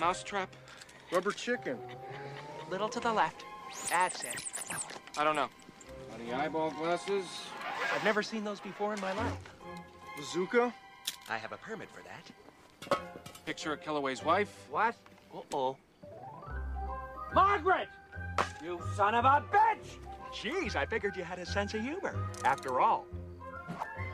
Mousetrap? 0.00 0.48
Rubber 1.12 1.30
chicken. 1.30 1.78
Little 2.70 2.88
to 2.88 3.00
the 3.00 3.12
left. 3.12 3.44
That's 3.90 4.24
it. 4.24 4.44
I 5.18 5.24
don't 5.24 5.36
know. 5.36 5.48
Any 6.14 6.32
eyeball 6.32 6.70
glasses? 6.70 7.26
I've 7.94 8.04
never 8.04 8.22
seen 8.22 8.42
those 8.42 8.60
before 8.60 8.94
in 8.94 9.00
my 9.00 9.12
life. 9.12 9.32
Bazooka? 10.16 10.72
I 11.28 11.36
have 11.36 11.52
a 11.52 11.58
permit 11.58 11.88
for 11.90 12.02
that. 12.02 12.98
Picture 13.44 13.72
of 13.72 13.82
Kellaway's 13.82 14.24
wife? 14.24 14.48
What? 14.70 14.94
Uh-oh. 15.34 15.76
Margaret! 17.34 17.88
You 18.64 18.80
son 18.96 19.14
of 19.14 19.24
a 19.24 19.44
bitch! 19.52 19.98
Jeez, 20.32 20.76
I 20.76 20.86
figured 20.86 21.16
you 21.16 21.24
had 21.24 21.38
a 21.38 21.46
sense 21.46 21.74
of 21.74 21.82
humor. 21.82 22.14
After 22.44 22.80
all. 22.80 23.06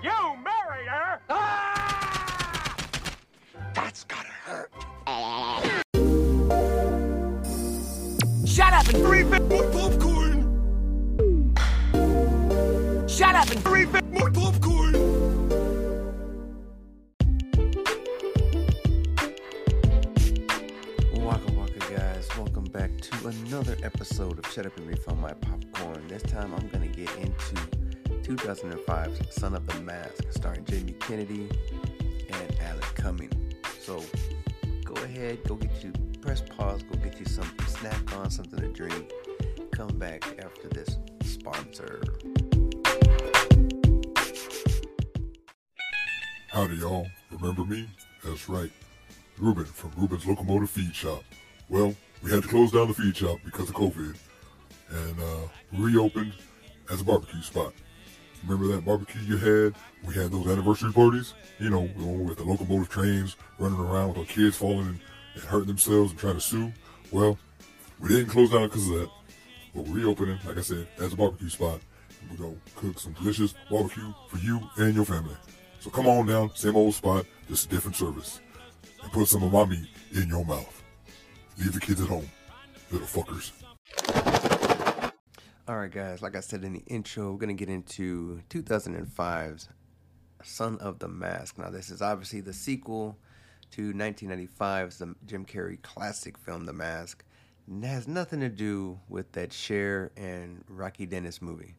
You 0.03 0.11
married 0.43 0.89
her! 0.89 1.21
Ah! 1.31 1.77
That's 3.75 4.05
gotta 4.05 4.26
up 8.87 8.95
and 8.95 9.05
three 9.05 9.25
bit 9.25 9.43
more 9.49 9.69
popcorn! 9.71 10.43
Shut 13.09 13.35
up 13.35 13.51
and 13.51 13.63
three 13.65 13.85
bit 13.85 14.05
more 14.13 14.31
popcorn! 14.31 14.95
Guys, 21.91 22.29
welcome 22.37 22.65
back 22.65 22.91
to 23.01 23.29
another 23.29 23.77
episode 23.83 24.39
of 24.39 24.53
Shut 24.53 24.67
Up 24.67 24.77
and 24.77 24.87
Refill 24.89 25.15
My 25.17 25.33
Popcorn. 25.33 26.07
This 26.09 26.23
time 26.23 26.53
I'm 26.53 26.69
gonna 26.69 26.89
get 26.89 27.09
into 27.17 27.55
2005's 28.23 29.35
Son 29.35 29.55
of 29.55 29.67
the 29.67 29.81
Mask, 29.81 30.25
starring 30.31 30.65
Jamie 30.65 30.93
Kennedy 30.95 31.49
and 32.29 32.57
Alan 32.61 32.83
Cumming. 32.95 33.55
So 33.81 34.03
go 34.85 34.95
ahead, 35.05 35.43
go 35.45 35.55
get 35.55 35.71
you, 35.83 35.93
press 36.27 36.43
pause, 36.57 36.83
go 36.83 36.99
get 36.99 37.17
you 37.21 37.25
to 37.25 37.45
snack 37.69 38.17
on, 38.17 38.29
something 38.29 38.59
to 38.59 38.69
drink. 38.69 39.13
Come 39.71 39.97
back 39.97 40.25
after 40.45 40.69
this 40.69 40.99
sponsor. 41.23 42.03
Howdy, 46.49 46.77
y'all. 46.79 47.07
Remember 47.31 47.65
me? 47.65 47.89
That's 48.25 48.49
right. 48.49 48.71
Ruben 49.39 49.67
from 49.67 49.93
Ruben's 49.97 50.27
Locomotive 50.27 50.69
Feed 50.69 50.95
Shop. 50.95 51.23
Well, 51.69 51.95
we 52.25 52.33
had 52.33 52.43
to 52.43 52.49
close 52.49 52.73
down 52.73 52.89
the 52.89 52.95
feed 52.95 53.17
shop 53.17 53.39
because 53.45 53.69
of 53.69 53.77
COVID 53.77 54.17
and 54.91 55.21
uh, 55.21 55.49
reopened 55.75 56.33
as 56.91 57.03
a 57.03 57.05
barbecue 57.05 57.43
spot. 57.43 57.73
Remember 58.45 58.75
that 58.75 58.85
barbecue 58.85 59.21
you 59.23 59.37
had? 59.37 59.75
We 60.05 60.15
had 60.15 60.33
those 60.33 60.47
anniversary 60.49 60.93
parties, 60.93 61.35
you 61.61 61.71
know, 61.71 61.89
with 61.97 62.39
the 62.39 62.45
locomotive 62.45 62.89
trains 62.89 63.37
running 63.59 63.79
around 63.79 64.09
with 64.09 64.19
our 64.19 64.25
kids 64.25 64.57
falling 64.57 64.87
and, 64.89 65.01
hurting 65.45 65.69
themselves 65.69 66.11
and 66.11 66.21
trying 66.21 66.35
to 66.35 66.41
sue. 66.41 66.73
Well, 67.11 67.39
we 68.01 68.09
didn't 68.09 68.29
close 68.29 68.51
down 68.51 68.69
because 68.69 68.89
of 68.89 68.95
that, 68.95 69.11
but 69.75 69.87
we're 69.87 69.97
reopening, 69.97 70.39
like 70.47 70.59
I 70.59 70.63
said, 70.63 70.89
as 70.99 71.13
a 71.13 71.17
barbecue 71.17 71.49
spot. 71.49 71.81
We're 72.31 72.37
going 72.37 72.55
to 72.55 72.73
cook 72.75 72.99
some 72.99 73.13
delicious 73.13 73.55
barbecue 73.71 74.13
for 74.29 74.39
you 74.39 74.61
and 74.77 74.95
your 74.95 75.05
family. 75.05 75.37
So 75.81 75.91
come 75.91 76.07
on 76.07 76.27
down, 76.27 76.51
same 76.55 76.77
old 76.77 76.95
spot, 76.95 77.27
just 77.49 77.67
a 77.67 77.69
different 77.69 77.97
service. 77.97 78.41
And 79.03 79.13
put 79.13 79.29
some 79.29 79.43
of 79.45 79.53
my 79.53 79.65
meat 79.65 79.89
in 80.13 80.29
your 80.29 80.45
mouth. 80.45 80.83
Leave 81.59 81.73
the 81.73 81.81
kids 81.81 82.01
at 82.01 82.09
home, 82.09 82.29
little 82.91 83.07
fuckers. 83.07 83.53
All 85.69 85.77
right, 85.77 85.91
guys, 85.91 86.23
like 86.23 86.37
I 86.37 86.41
said 86.41 86.65
in 86.65 86.75
the 86.75 86.85
intro, 86.87 87.33
we're 87.33 87.39
going 87.39 87.57
to 87.57 87.65
get 87.65 87.73
into 87.73 88.41
2005's 88.51 89.69
Son 90.43 90.79
of 90.79 90.99
the 90.99 91.09
Mask. 91.09 91.59
Now, 91.59 91.71
this 91.71 91.91
is 91.91 92.03
obviously 92.03 92.41
the 92.41 92.53
sequel 92.53 93.19
to 93.73 93.93
1995's 93.93 94.99
the 94.99 95.15
Jim 95.27 95.45
Carrey 95.45 95.81
classic 95.83 96.39
film, 96.39 96.65
The 96.65 96.73
Mask. 96.73 97.25
And 97.67 97.85
it 97.85 97.89
has 97.89 98.07
nothing 98.07 98.41
to 98.41 98.49
do 98.49 99.01
with 99.09 99.33
that 99.33 99.53
Cher 99.53 100.13
and 100.17 100.65
Rocky 100.69 101.07
Dennis 101.07 101.43
movie, 101.43 101.75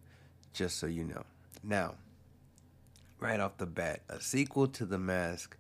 just 0.53 0.77
so 0.77 0.87
you 0.87 1.03
know. 1.03 1.23
Now, 1.63 1.95
right 3.19 3.39
off 3.39 3.57
the 3.57 3.65
bat, 3.65 4.01
a 4.09 4.19
sequel 4.19 4.67
to 4.67 4.85
The 4.85 4.97
Mask, 4.97 5.57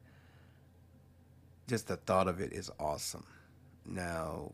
just 1.67 1.87
the 1.87 1.97
thought 1.97 2.27
of 2.27 2.39
it 2.39 2.53
is 2.53 2.71
awesome. 2.79 3.25
Now, 3.85 4.51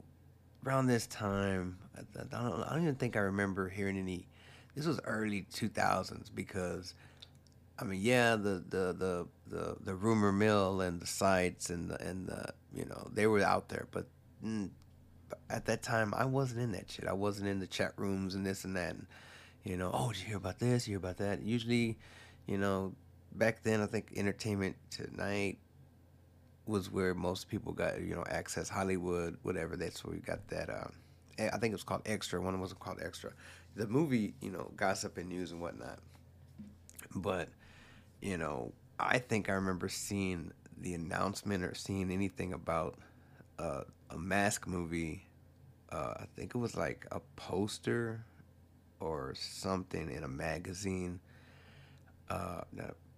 around 0.65 0.87
this 0.87 1.07
time, 1.07 1.77
I, 1.97 2.01
don't, 2.31 2.63
I 2.63 2.73
don't 2.73 2.83
even 2.83 2.95
think 2.95 3.15
I 3.15 3.21
remember 3.21 3.69
hearing 3.69 3.97
any. 3.97 4.27
This 4.75 4.85
was 4.85 4.99
early 5.05 5.45
2000s 5.53 6.29
because, 6.33 6.95
I 7.79 7.85
mean, 7.85 8.01
yeah, 8.01 8.35
the 8.35 8.63
the 8.67 8.93
the 8.93 9.27
the, 9.47 9.75
the 9.81 9.95
rumor 9.95 10.31
mill 10.31 10.81
and 10.81 10.99
the 10.99 11.07
sites 11.07 11.69
and 11.69 11.89
the 11.89 12.01
and 12.01 12.27
the 12.27 12.53
you 12.73 12.85
know 12.85 13.09
they 13.13 13.27
were 13.27 13.41
out 13.41 13.69
there, 13.69 13.87
but 13.91 14.07
at 15.49 15.65
that 15.65 15.81
time 15.81 16.13
I 16.15 16.25
wasn't 16.25 16.61
in 16.61 16.71
that 16.73 16.91
shit. 16.91 17.07
I 17.07 17.13
wasn't 17.13 17.49
in 17.49 17.59
the 17.59 17.67
chat 17.67 17.93
rooms 17.97 18.35
and 18.35 18.45
this 18.45 18.63
and 18.65 18.75
that. 18.75 18.91
And, 18.91 19.07
you 19.63 19.77
know, 19.77 19.89
oh, 19.93 20.11
did 20.11 20.21
you 20.21 20.27
hear 20.27 20.37
about 20.37 20.59
this? 20.59 20.87
You 20.87 20.93
hear 20.93 20.97
about 20.97 21.17
that? 21.17 21.41
Usually, 21.41 21.97
you 22.45 22.57
know, 22.57 22.93
back 23.31 23.63
then 23.63 23.81
I 23.81 23.85
think 23.85 24.13
Entertainment 24.15 24.75
Tonight 24.91 25.57
was 26.65 26.89
where 26.89 27.13
most 27.13 27.49
people 27.49 27.73
got 27.73 28.01
you 28.01 28.15
know 28.15 28.23
access 28.29 28.69
Hollywood 28.69 29.37
whatever 29.43 29.75
that's 29.75 30.03
where 30.05 30.13
we 30.13 30.21
got 30.21 30.47
that 30.47 30.69
um, 30.69 30.93
I 31.37 31.57
think 31.57 31.71
it 31.71 31.73
was 31.73 31.83
called 31.83 32.03
Extra 32.05 32.41
one 32.41 32.59
was 32.61 32.73
called 32.73 32.99
Extra 33.03 33.31
the 33.75 33.87
movie 33.87 34.33
you 34.41 34.49
know 34.49 34.71
gossip 34.77 35.17
and 35.17 35.27
news 35.27 35.51
and 35.51 35.59
whatnot 35.59 35.99
but 37.15 37.49
you 38.23 38.37
know 38.37 38.73
I 38.99 39.19
think 39.19 39.49
I 39.49 39.53
remember 39.53 39.89
seeing 39.89 40.53
the 40.81 40.95
announcement 40.95 41.63
or 41.65 41.75
seeing 41.75 42.11
anything 42.11 42.53
about 42.53 42.95
uh, 43.59 43.83
a 44.11 44.17
mask 44.17 44.67
movie 44.67 45.27
uh, 45.91 46.15
I 46.19 46.25
think 46.35 46.55
it 46.55 46.59
was 46.59 46.77
like 46.77 47.07
a 47.11 47.21
poster 47.37 48.25
or 49.01 49.33
something 49.35 50.11
in 50.11 50.23
a 50.23 50.29
magazine 50.29 51.21
uh, 52.29 52.61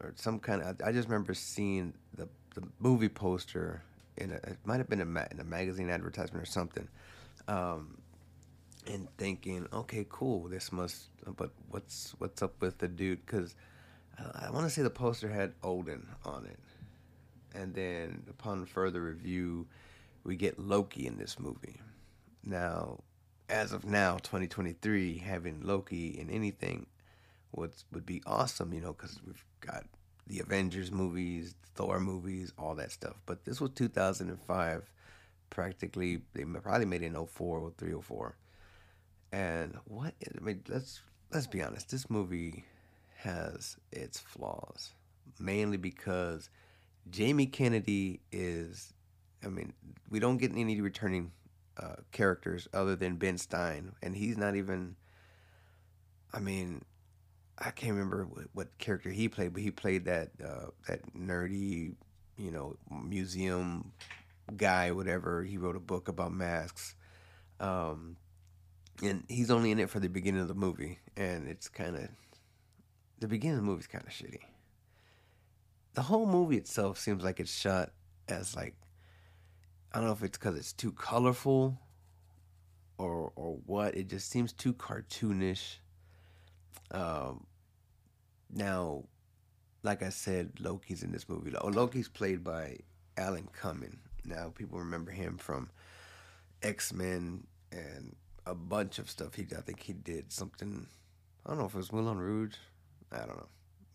or 0.02 0.14
some 0.16 0.40
kind 0.40 0.62
of 0.62 0.82
I 0.86 0.92
just 0.92 1.08
remember 1.08 1.34
seeing 1.34 1.94
the 2.16 2.28
the 2.56 2.64
movie 2.80 3.10
poster 3.10 3.84
in 4.18 4.32
a, 4.32 4.36
it 4.36 4.58
might 4.66 4.78
have 4.78 4.90
been 4.90 5.02
a 5.02 5.06
ma- 5.06 5.28
in 5.32 5.40
a 5.40 5.44
magazine 5.44 5.90
advertisement 5.90 6.44
or 6.44 6.46
something, 6.46 6.88
um, 7.48 7.98
and 8.88 9.08
thinking, 9.18 9.68
okay, 9.74 10.06
cool, 10.10 10.48
this 10.50 10.72
must. 10.72 11.10
But 11.38 11.52
what's 11.72 12.16
what's 12.20 12.44
up 12.44 12.62
with 12.62 12.80
the 12.80 12.90
dude? 12.90 13.26
Because 13.26 13.56
I, 14.18 14.50
want 14.50 14.66
to 14.66 14.70
say 14.70 14.82
the 14.82 14.90
poster 14.90 15.30
had 15.30 15.54
Odin 15.64 16.08
on 16.24 16.46
it, 16.46 16.60
and 17.54 17.74
then 17.74 18.24
upon 18.30 18.66
further 18.66 19.02
review, 19.02 19.68
we 20.24 20.36
get 20.36 20.60
Loki 20.60 21.08
in 21.08 21.18
this 21.18 21.40
movie. 21.40 21.80
Now, 22.44 23.00
as 23.50 23.74
of 23.74 23.86
now, 23.86 24.18
2023, 24.18 25.18
having 25.18 25.62
Loki 25.62 26.20
in 26.20 26.30
anything 26.30 26.88
would 27.52 27.74
would 27.92 28.06
be 28.06 28.22
awesome, 28.26 28.74
you 28.74 28.82
know, 28.82 28.94
because 28.94 29.20
we've 29.26 29.44
got 29.62 29.86
the 30.28 30.40
Avengers 30.40 30.92
movies, 30.92 31.56
Thor 31.76 32.00
movies, 32.00 32.54
all 32.58 32.76
that 32.76 32.92
stuff. 32.92 33.16
But 33.26 33.46
this 33.46 33.62
was 33.62 33.72
2005. 33.72 34.92
Practically, 35.50 36.22
they 36.34 36.44
probably 36.44 36.86
made 36.86 37.04
it 37.04 37.08
in 37.08 37.26
04 37.26 37.60
or 37.60 37.72
3 37.78 37.94
04. 38.02 38.36
And 39.32 39.78
what, 39.86 40.14
I 40.24 40.44
mean, 40.44 40.64
let's, 40.68 41.02
let's 41.32 41.48
be 41.48 41.62
honest, 41.62 41.92
this 41.92 42.10
movie 42.10 42.66
has 43.26 43.76
its 43.92 44.20
flaws. 44.20 44.94
Mainly 45.40 45.78
because 45.78 46.50
Jamie 47.10 47.48
Kennedy 47.48 48.22
is, 48.32 48.94
I 49.44 49.50
mean, 49.50 49.74
we 50.10 50.20
don't 50.20 50.38
get 50.38 50.52
any 50.56 50.80
returning 50.80 51.32
uh, 51.78 51.96
characters 52.12 52.68
other 52.74 52.96
than 52.96 53.18
Ben 53.18 53.38
Stein. 53.38 53.92
And 54.02 54.16
he's 54.16 54.38
not 54.38 54.56
even, 54.56 54.96
I 56.34 56.40
mean, 56.40 56.84
I 57.58 57.72
can't 57.72 57.94
remember 57.94 58.26
what, 58.26 58.46
what, 58.54 58.78
character 58.78 59.10
he 59.10 59.30
played, 59.30 59.54
but 59.54 59.62
he 59.62 59.72
played 59.72 60.06
that 60.06 60.32
uh, 60.44 60.68
that 60.88 61.02
nerdy, 61.14 61.96
you 62.38 62.52
know, 62.52 62.76
museum 62.90 63.94
guy, 64.58 64.92
whatever. 64.92 65.44
He 65.44 65.58
wrote 65.58 65.78
a 65.78 65.80
book 65.82 66.10
about 66.10 66.34
masks, 66.34 66.96
um, 67.62 68.18
and 69.02 69.24
he's 69.30 69.52
only 69.52 69.72
in 69.72 69.80
it 69.80 69.90
for 69.90 70.02
the 70.02 70.10
beginning 70.10 70.42
of 70.42 70.50
the 70.50 70.54
movie, 70.54 71.00
and 71.16 71.48
it's 71.48 71.70
kind 71.70 71.96
of 71.96 72.10
the 73.20 73.28
beginning 73.28 73.58
of 73.58 73.64
the 73.64 73.70
movie 73.70 73.82
is 73.82 73.88
kind 73.88 74.04
of 74.06 74.12
shitty. 74.12 74.42
The 75.94 76.02
whole 76.02 76.26
movie 76.26 76.58
itself 76.58 77.00
seems 77.00 77.24
like 77.24 77.40
it's 77.40 77.54
shot 77.54 77.92
as 78.28 78.56
like 78.56 78.76
I 79.94 80.00
don't 80.00 80.08
know 80.08 80.14
if 80.14 80.24
it's 80.24 80.38
because 80.38 80.58
it's 80.58 80.74
too 80.74 80.92
colorful 80.92 81.80
or 82.98 83.32
or 83.36 83.58
what. 83.66 83.96
It 83.96 84.10
just 84.10 84.30
seems 84.30 84.52
too 84.52 84.74
cartoonish 84.74 85.78
um, 86.92 87.46
now, 88.54 89.04
like 89.84 90.04
I 90.04 90.10
said, 90.10 90.60
Loki's 90.60 91.04
in 91.04 91.12
this 91.12 91.28
movie. 91.28 91.54
Oh, 91.60 91.68
Loki's 91.68 92.08
played 92.08 92.44
by 92.44 92.78
Alan 93.18 93.48
Cumming. 93.54 94.00
Now, 94.24 94.52
people 94.56 94.80
remember 94.80 95.12
him 95.12 95.38
from 95.38 95.70
X 96.64 96.94
Men 96.94 97.46
and 97.72 98.16
a 98.46 98.56
bunch 98.56 99.00
of 99.00 99.10
stuff. 99.10 99.36
He, 99.36 99.46
I 99.56 99.62
think 99.62 99.82
he 99.82 99.94
did 99.94 100.32
something. 100.32 100.88
I 101.46 101.50
don't 101.50 101.60
know 101.60 101.66
if 101.66 101.74
it 101.74 101.78
was 101.78 101.92
Moulin 101.92 102.18
Rouge. 102.18 102.56
I 103.16 103.26
don't 103.26 103.38
know, 103.38 103.50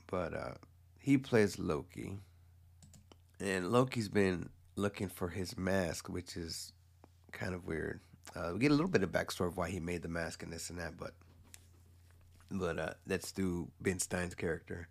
but 0.07 0.35
uh, 0.35 0.55
he 0.99 1.19
plays 1.19 1.59
Loki, 1.59 2.19
and 3.39 3.71
Loki's 3.71 4.09
been 4.09 4.49
looking 4.77 5.09
for 5.09 5.29
his 5.29 5.57
mask, 5.59 6.09
which 6.09 6.37
is 6.37 6.73
kind 7.33 7.55
of 7.55 7.67
weird. 7.67 8.01
Uh, 8.35 8.51
we 8.55 8.61
get 8.61 8.71
a 8.71 8.75
little 8.75 8.91
bit 8.91 9.03
of 9.03 9.11
backstory 9.11 9.49
of 9.49 9.57
why 9.57 9.69
he 9.69 9.81
made 9.81 10.03
the 10.03 10.09
mask 10.09 10.43
and 10.43 10.53
this 10.53 10.71
and 10.71 10.79
that, 10.79 10.97
but 10.97 11.13
but 12.51 12.79
uh, 12.79 12.95
that's 13.07 13.31
through 13.31 13.71
Ben 13.81 13.99
Stein's 13.99 14.35
character. 14.35 14.89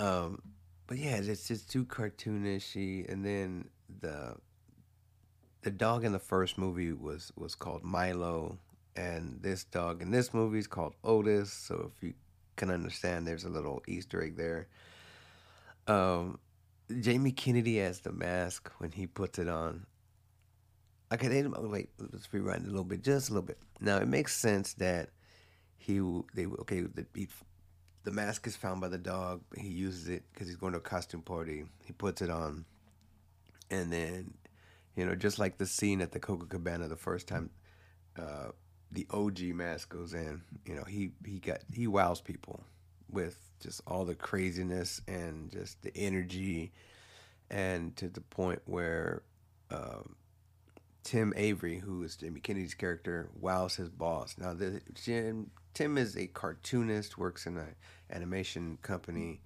Um, 0.00 0.40
but 0.86 0.98
yeah, 0.98 1.16
it's 1.16 1.46
just 1.48 1.70
too 1.70 1.84
cartoonishy, 1.84 3.10
and 3.10 3.24
then 3.24 3.68
the 4.00 4.36
the 5.62 5.70
dog 5.70 6.04
in 6.04 6.12
the 6.12 6.18
first 6.18 6.56
movie 6.58 6.92
was 6.92 7.32
was 7.36 7.54
called 7.54 7.82
Milo, 7.82 8.58
and 8.96 9.38
this 9.42 9.64
dog 9.64 10.02
in 10.02 10.10
this 10.10 10.32
movie 10.32 10.58
is 10.58 10.66
called 10.66 10.94
Otis. 11.04 11.52
So 11.52 11.92
if 11.94 12.02
you 12.02 12.14
can 12.58 12.70
understand, 12.70 13.26
there's 13.26 13.44
a 13.44 13.48
little 13.48 13.82
Easter 13.86 14.22
egg 14.22 14.36
there. 14.36 14.68
Um, 15.86 16.38
Jamie 17.00 17.32
Kennedy 17.32 17.80
as 17.80 18.00
the 18.00 18.12
mask 18.12 18.70
when 18.78 18.90
he 18.90 19.06
puts 19.06 19.38
it 19.38 19.48
on. 19.48 19.86
Okay, 21.12 21.28
they, 21.28 21.42
wait, 21.42 21.88
let's 21.98 22.28
rewind 22.32 22.66
a 22.66 22.68
little 22.68 22.84
bit, 22.84 23.02
just 23.02 23.30
a 23.30 23.32
little 23.32 23.46
bit. 23.46 23.58
Now 23.80 23.96
it 23.96 24.08
makes 24.08 24.36
sense 24.36 24.74
that 24.74 25.08
he 25.78 26.00
they 26.34 26.44
okay 26.44 26.82
the 26.82 27.06
he, 27.14 27.28
the 28.04 28.10
mask 28.10 28.46
is 28.46 28.56
found 28.56 28.80
by 28.80 28.88
the 28.88 28.98
dog. 28.98 29.40
He 29.56 29.68
uses 29.68 30.08
it 30.08 30.24
because 30.32 30.48
he's 30.48 30.56
going 30.56 30.72
to 30.72 30.78
a 30.78 30.82
costume 30.82 31.22
party. 31.22 31.64
He 31.84 31.92
puts 31.92 32.20
it 32.20 32.28
on, 32.28 32.66
and 33.70 33.90
then 33.90 34.34
you 34.96 35.06
know 35.06 35.14
just 35.14 35.38
like 35.38 35.56
the 35.56 35.66
scene 35.66 36.02
at 36.02 36.12
the 36.12 36.20
Coca 36.20 36.46
Cabana 36.46 36.88
the 36.88 36.96
first 36.96 37.26
time. 37.26 37.50
Uh, 38.18 38.48
the 38.92 39.06
OG 39.10 39.40
mask 39.54 39.90
goes 39.90 40.14
in. 40.14 40.42
You 40.64 40.76
know, 40.76 40.84
he 40.84 41.10
he 41.24 41.38
got 41.38 41.60
he 41.72 41.86
wows 41.86 42.20
people 42.20 42.64
with 43.10 43.38
just 43.60 43.80
all 43.86 44.04
the 44.04 44.14
craziness 44.14 45.00
and 45.08 45.50
just 45.50 45.82
the 45.82 45.96
energy, 45.96 46.72
and 47.50 47.94
to 47.96 48.08
the 48.08 48.20
point 48.20 48.60
where 48.66 49.22
um, 49.70 50.16
Tim 51.04 51.32
Avery, 51.36 51.78
who 51.78 52.02
is 52.02 52.16
Jimmy 52.16 52.40
Kennedy's 52.40 52.74
character, 52.74 53.30
wows 53.38 53.76
his 53.76 53.88
boss. 53.88 54.36
Now, 54.38 54.54
the, 54.54 54.80
Jim, 54.94 55.50
Tim 55.74 55.98
is 55.98 56.16
a 56.16 56.26
cartoonist, 56.26 57.18
works 57.18 57.46
in 57.46 57.56
an 57.56 57.74
animation 58.10 58.78
company, 58.82 59.40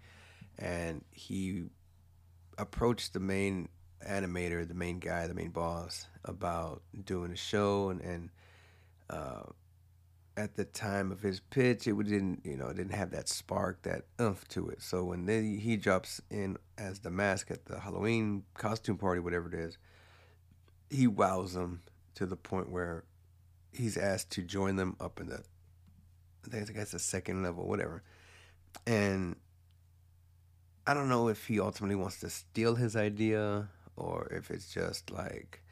and 0.58 1.04
he 1.10 1.64
approached 2.58 3.12
the 3.12 3.20
main 3.20 3.68
animator, 4.08 4.66
the 4.66 4.74
main 4.74 4.98
guy, 4.98 5.26
the 5.26 5.34
main 5.34 5.50
boss, 5.50 6.06
about 6.24 6.82
doing 7.04 7.32
a 7.32 7.36
show 7.36 7.90
and 7.90 8.00
and 8.00 8.30
uh, 9.12 9.42
at 10.36 10.56
the 10.56 10.64
time 10.64 11.12
of 11.12 11.20
his 11.20 11.40
pitch, 11.40 11.86
it 11.86 11.96
didn't, 12.04 12.40
you 12.44 12.56
know, 12.56 12.72
didn't 12.72 12.94
have 12.94 13.10
that 13.10 13.28
spark, 13.28 13.82
that 13.82 14.06
oomph 14.20 14.48
to 14.48 14.68
it. 14.70 14.80
So 14.80 15.04
when 15.04 15.26
they, 15.26 15.42
he 15.56 15.76
drops 15.76 16.20
in 16.30 16.56
as 16.78 17.00
the 17.00 17.10
mask 17.10 17.50
at 17.50 17.66
the 17.66 17.80
Halloween 17.80 18.44
costume 18.54 18.96
party, 18.96 19.20
whatever 19.20 19.48
it 19.48 19.54
is, 19.54 19.76
he 20.88 21.06
wows 21.06 21.52
them 21.52 21.82
to 22.14 22.26
the 22.26 22.36
point 22.36 22.70
where 22.70 23.04
he's 23.72 23.96
asked 23.96 24.30
to 24.30 24.42
join 24.42 24.76
them 24.76 24.96
up 25.00 25.20
in 25.20 25.28
the, 25.28 25.42
I 26.46 26.64
think 26.64 26.76
that's 26.76 26.92
the 26.92 26.98
second 26.98 27.42
level, 27.42 27.68
whatever. 27.68 28.02
And 28.86 29.36
I 30.86 30.94
don't 30.94 31.08
know 31.08 31.28
if 31.28 31.46
he 31.46 31.60
ultimately 31.60 31.94
wants 31.94 32.20
to 32.20 32.30
steal 32.30 32.74
his 32.74 32.96
idea 32.96 33.68
or 33.96 34.28
if 34.30 34.50
it's 34.50 34.72
just 34.72 35.10
like, 35.10 35.62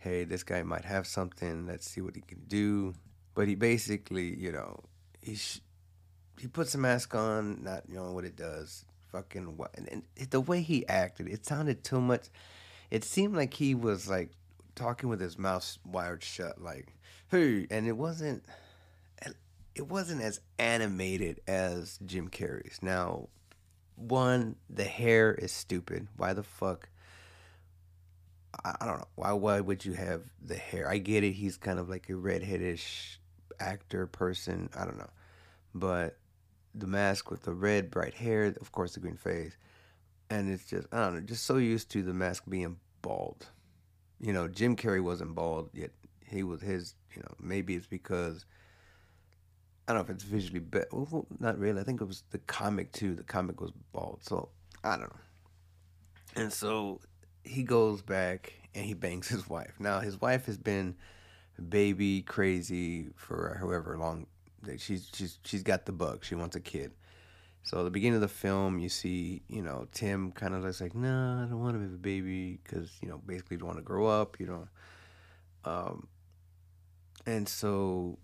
hey, 0.00 0.24
this 0.24 0.42
guy 0.42 0.62
might 0.62 0.84
have 0.84 1.06
something. 1.06 1.66
Let's 1.66 1.88
see 1.88 2.00
what 2.00 2.16
he 2.16 2.22
can 2.22 2.40
do. 2.48 2.94
But 3.34 3.46
he 3.46 3.54
basically, 3.54 4.34
you 4.34 4.50
know, 4.50 4.80
he 5.22 5.36
sh- 5.36 5.60
he 6.38 6.48
puts 6.48 6.74
a 6.74 6.78
mask 6.78 7.14
on, 7.14 7.62
not 7.62 7.88
knowing 7.88 8.14
what 8.14 8.24
it 8.24 8.34
does. 8.34 8.84
Fucking 9.12 9.56
what? 9.56 9.70
And, 9.76 9.88
and 9.90 10.30
the 10.30 10.40
way 10.40 10.62
he 10.62 10.86
acted, 10.88 11.28
it 11.28 11.44
sounded 11.46 11.84
too 11.84 12.00
much. 12.00 12.28
It 12.90 13.04
seemed 13.04 13.36
like 13.36 13.54
he 13.54 13.74
was 13.74 14.08
like 14.08 14.30
talking 14.74 15.08
with 15.08 15.20
his 15.20 15.38
mouth 15.38 15.76
wired 15.84 16.24
shut, 16.24 16.60
like, 16.60 16.96
hey, 17.30 17.66
and 17.70 17.86
it 17.86 17.96
wasn't. 17.96 18.44
It 19.72 19.86
wasn't 19.86 20.20
as 20.22 20.40
animated 20.58 21.40
as 21.46 21.98
Jim 22.04 22.28
Carrey's. 22.28 22.82
Now, 22.82 23.28
one, 23.94 24.56
the 24.68 24.84
hair 24.84 25.32
is 25.32 25.52
stupid. 25.52 26.08
Why 26.16 26.32
the 26.32 26.42
fuck? 26.42 26.88
I, 28.64 28.84
don't 28.84 28.98
know. 28.98 29.08
Why 29.14 29.32
why 29.32 29.60
would 29.60 29.84
you 29.84 29.92
have 29.92 30.22
the 30.42 30.56
hair? 30.56 30.88
I 30.88 30.98
get 30.98 31.24
it. 31.24 31.32
He's 31.32 31.56
kind 31.56 31.78
of 31.78 31.88
like 31.88 32.08
a 32.08 32.14
redheadish 32.14 33.18
actor 33.58 34.06
person. 34.06 34.70
I 34.76 34.84
don't 34.84 34.98
know. 34.98 35.10
But 35.74 36.18
the 36.74 36.86
mask 36.86 37.30
with 37.30 37.42
the 37.42 37.52
red 37.52 37.90
bright 37.90 38.14
hair, 38.14 38.54
of 38.60 38.72
course 38.72 38.94
the 38.94 39.00
green 39.00 39.16
face. 39.16 39.56
And 40.30 40.50
it's 40.52 40.66
just 40.66 40.88
I 40.92 40.98
don't 40.98 41.14
know, 41.14 41.20
just 41.20 41.44
so 41.44 41.56
used 41.56 41.90
to 41.92 42.02
the 42.02 42.14
mask 42.14 42.44
being 42.48 42.76
bald. 43.02 43.46
You 44.20 44.32
know, 44.32 44.48
Jim 44.48 44.76
Carrey 44.76 45.02
wasn't 45.02 45.34
bald 45.34 45.70
yet. 45.72 45.90
He 46.26 46.42
was 46.42 46.60
his, 46.60 46.94
you 47.14 47.22
know, 47.22 47.34
maybe 47.40 47.74
it's 47.74 47.86
because 47.86 48.44
I 49.88 49.92
don't 49.92 50.02
know 50.02 50.04
if 50.04 50.10
it's 50.10 50.24
visually 50.24 50.60
better. 50.60 50.88
Well, 50.92 51.26
not 51.38 51.58
really. 51.58 51.80
I 51.80 51.84
think 51.84 52.00
it 52.00 52.04
was 52.04 52.22
the 52.30 52.38
comic 52.38 52.92
too. 52.92 53.14
The 53.14 53.24
comic 53.24 53.60
was 53.60 53.72
bald. 53.92 54.20
So 54.22 54.50
I 54.84 54.90
don't 54.96 55.10
know. 55.10 55.20
And 56.36 56.52
so 56.52 57.00
he 57.44 57.62
goes 57.62 58.02
back 58.02 58.52
and 58.74 58.84
he 58.84 58.94
bangs 58.94 59.28
his 59.28 59.48
wife. 59.48 59.74
Now 59.78 60.00
his 60.00 60.20
wife 60.20 60.46
has 60.46 60.58
been 60.58 60.96
baby 61.68 62.22
crazy 62.22 63.08
for 63.16 63.56
however 63.60 63.96
long. 63.98 64.26
That 64.62 64.80
she's 64.80 65.08
she's 65.14 65.38
she's 65.44 65.62
got 65.62 65.86
the 65.86 65.92
bug. 65.92 66.24
She 66.24 66.34
wants 66.34 66.56
a 66.56 66.60
kid. 66.60 66.92
So 67.62 67.84
the 67.84 67.90
beginning 67.90 68.16
of 68.16 68.20
the 68.22 68.28
film, 68.28 68.78
you 68.78 68.88
see, 68.88 69.42
you 69.48 69.62
know, 69.62 69.86
Tim 69.92 70.32
kind 70.32 70.54
of 70.54 70.62
looks 70.62 70.80
like, 70.80 70.94
no, 70.94 71.08
nah, 71.08 71.44
I 71.44 71.46
don't 71.46 71.60
want 71.60 71.76
to 71.76 71.82
have 71.82 71.92
a 71.92 71.98
baby 71.98 72.58
because, 72.62 72.90
you 73.02 73.08
know, 73.08 73.20
basically 73.26 73.56
you 73.56 73.58
don't 73.58 73.68
want 73.68 73.78
to 73.78 73.84
grow 73.84 74.06
up, 74.06 74.40
you 74.40 74.46
know. 74.46 74.68
Um, 75.64 76.08
and 77.26 77.46
so 77.46 78.18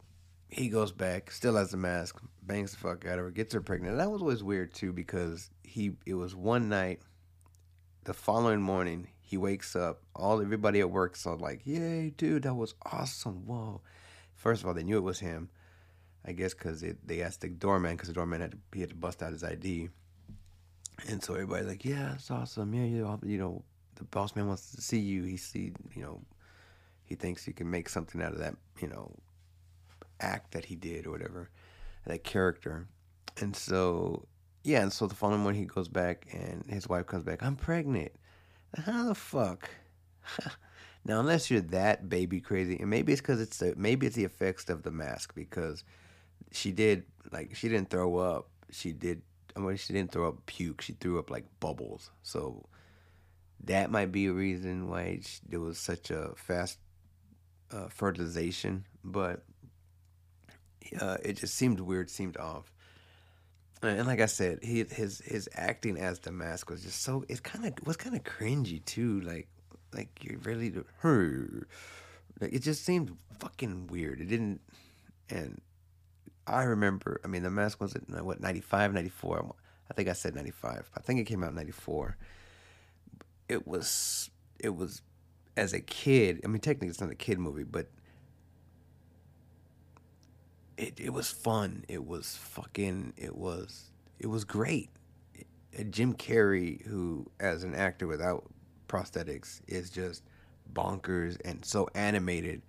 he 0.49 0.69
goes 0.69 0.91
back, 0.91 1.31
still 1.31 1.57
has 1.57 1.71
the 1.71 1.77
mask, 1.77 2.21
bangs 2.43 2.73
the 2.73 2.79
fuck 2.79 3.05
out 3.05 3.19
of 3.19 3.25
her, 3.27 3.31
gets 3.31 3.53
her 3.53 3.61
pregnant. 3.61 3.93
And 3.93 4.01
that 4.01 4.11
was 4.11 4.23
always 4.23 4.43
weird 4.43 4.73
too 4.73 4.93
because 4.93 5.51
he 5.63 5.93
it 6.07 6.15
was 6.15 6.35
one 6.35 6.69
night. 6.69 7.01
The 8.07 8.15
following 8.15 8.63
morning, 8.63 9.09
he 9.21 9.37
wakes 9.37 9.75
up. 9.75 10.01
All 10.15 10.41
everybody 10.41 10.79
at 10.79 10.93
work 10.93 11.17
saw 11.17 11.33
like, 11.33 11.63
"Yay, 11.65 12.11
dude, 12.11 12.45
that 12.45 12.55
was 12.55 12.77
awesome! 12.85 13.45
Whoa!" 13.49 13.81
First 14.37 14.63
of 14.63 14.69
all, 14.69 14.75
they 14.75 14.85
knew 14.85 14.97
it 14.97 15.01
was 15.01 15.19
him. 15.19 15.49
I 16.25 16.31
guess 16.31 16.55
because 16.55 16.85
they 17.05 17.21
asked 17.21 17.41
the 17.41 17.49
doorman 17.49 17.97
because 17.97 18.07
the 18.07 18.15
doorman 18.15 18.43
had 18.43 18.53
to, 18.53 18.59
he 18.73 18.81
had 18.83 18.91
to 18.91 18.95
bust 18.95 19.25
out 19.25 19.33
his 19.33 19.43
ID, 19.43 19.89
and 21.09 21.21
so 21.21 21.35
everybody's 21.35 21.67
like, 21.67 21.85
"Yeah, 21.85 22.15
it's 22.15 22.31
awesome. 22.31 22.73
Yeah, 22.75 22.85
you 22.85 23.19
you 23.25 23.39
know, 23.39 23.65
the 23.97 24.05
boss 24.05 24.37
man 24.37 24.47
wants 24.47 24.71
to 24.71 24.81
see 24.81 25.01
you. 25.01 25.25
He 25.25 25.37
see 25.37 25.73
you 25.97 26.03
know, 26.03 26.21
he 27.03 27.17
thinks 27.17 27.45
he 27.45 27.53
can 27.53 27.69
make 27.69 27.89
something 27.89 28.23
out 28.23 28.35
of 28.35 28.39
that 28.39 28.55
you 28.81 28.87
know, 28.87 29.17
act 30.21 30.53
that 30.53 30.67
he 30.67 30.77
did 30.77 31.09
or 31.09 31.11
whatever, 31.11 31.51
that 32.05 32.23
character." 32.23 32.87
And 33.41 33.57
so 33.57 34.29
yeah, 34.67 34.83
and 34.83 34.93
so 34.93 35.07
the 35.07 35.15
following 35.15 35.43
morning 35.43 35.61
he 35.61 35.67
goes 35.67 35.87
back 35.87 36.27
and 36.33 36.65
his 36.69 36.89
wife 36.89 37.07
comes 37.07 37.23
back. 37.23 37.41
I'm 37.41 37.55
pregnant. 37.55 38.11
How 38.77 39.05
the 39.05 39.15
fuck? 39.15 39.71
now, 41.05 41.21
unless 41.21 41.49
you're 41.49 41.61
that 41.61 42.09
baby 42.09 42.41
crazy, 42.41 42.77
and 42.81 42.91
maybe 42.91 43.13
it's 43.13 43.21
because 43.21 43.41
it's 43.41 43.59
the 43.59 43.75
maybe 43.77 44.09
it's 44.09 44.17
the 44.17 44.25
effects 44.25 44.69
of 44.69 44.83
the 44.83 44.91
mask 44.91 45.37
because 45.37 45.85
she 46.51 46.73
did 46.73 47.05
like 47.31 47.55
she 47.55 47.69
didn't 47.69 47.91
throw 47.91 48.17
up. 48.17 48.49
She 48.73 48.91
did. 48.91 49.23
I 49.55 49.61
mean, 49.61 49.77
she 49.77 49.93
didn't 49.93 50.11
throw 50.11 50.27
up 50.29 50.45
puke. 50.47 50.83
She 50.83 50.95
threw 50.95 51.21
up 51.21 51.31
like 51.31 51.45
bubbles. 51.61 52.11
So 52.25 52.67
that 53.63 53.93
might 53.93 54.11
be 54.11 54.27
a 54.27 54.33
reason 54.33 54.89
why 54.89 55.21
there 55.49 55.61
was 55.61 55.79
such 55.79 56.11
a 56.11 56.33
fast 56.35 56.81
uh, 57.71 57.87
fertilization. 57.87 58.85
But 59.05 59.45
uh, 61.01 61.19
it 61.23 61.35
just 61.35 61.55
seemed 61.55 61.79
weird. 61.79 62.11
Seemed 62.11 62.37
off. 62.37 62.73
And 63.83 64.07
like 64.07 64.21
I 64.21 64.27
said, 64.27 64.61
he 64.63 64.85
his 64.85 65.21
his 65.25 65.49
acting 65.55 65.99
as 65.99 66.21
the 66.21 66.33
mask 66.33 66.71
was 66.71 66.83
just 66.83 67.03
so 67.03 67.25
it 67.29 67.43
kind 67.43 67.67
of 67.67 67.75
was 67.87 67.97
kind 67.97 68.17
of 68.17 68.25
cringy 68.25 68.85
too. 68.85 69.21
Like 69.21 69.49
like 69.93 70.09
you 70.23 70.41
really 70.43 70.73
her. 70.99 71.67
It 72.41 72.61
just 72.61 72.85
seemed 72.85 73.17
fucking 73.39 73.87
weird. 73.87 74.21
It 74.21 74.29
didn't, 74.29 74.61
and 75.31 75.61
I 76.47 76.65
remember. 76.65 77.21
I 77.25 77.29
mean, 77.29 77.43
the 77.43 77.51
mask 77.51 77.81
was 77.81 77.95
at 77.95 78.25
what 78.25 78.41
95, 78.41 78.93
94. 78.93 79.55
I 79.91 79.95
think 79.95 80.09
I 80.09 80.13
said 80.13 80.35
ninety 80.35 80.51
five. 80.51 80.91
I 80.97 81.01
think 81.01 81.21
it 81.21 81.25
came 81.25 81.45
out 81.45 81.55
ninety 81.55 81.73
four. 81.73 82.17
It 83.49 83.67
was 83.67 84.31
it 84.59 84.75
was 84.75 85.03
as 85.57 85.73
a 85.73 85.81
kid. 85.81 86.41
I 86.45 86.49
mean, 86.49 86.61
technically 86.61 86.89
it's 86.89 87.01
not 87.01 87.11
a 87.11 87.15
kid 87.15 87.39
movie, 87.39 87.63
but 87.63 87.89
it, 90.77 90.95
it 90.99 91.13
was 91.13 91.31
fun. 91.31 91.85
It 91.89 92.07
was 92.07 92.37
fucking. 92.37 93.15
It 93.17 93.37
was 93.37 93.91
it 94.19 94.27
was 94.27 94.45
great. 94.45 94.91
Jim 95.91 96.15
Carrey, 96.15 96.85
who 96.87 97.27
as 97.39 97.63
an 97.65 97.75
actor 97.75 98.07
without 98.07 98.45
prosthetics 98.89 99.61
is 99.67 99.91
just 99.91 100.23
bonkers 100.73 101.39
and 101.45 101.65
so 101.65 101.89
animated, 101.95 102.63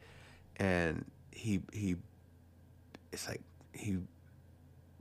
and 0.57 1.05
he 1.31 1.61
he, 1.71 1.95
it's 3.11 3.27
like 3.27 3.41
he 3.73 3.97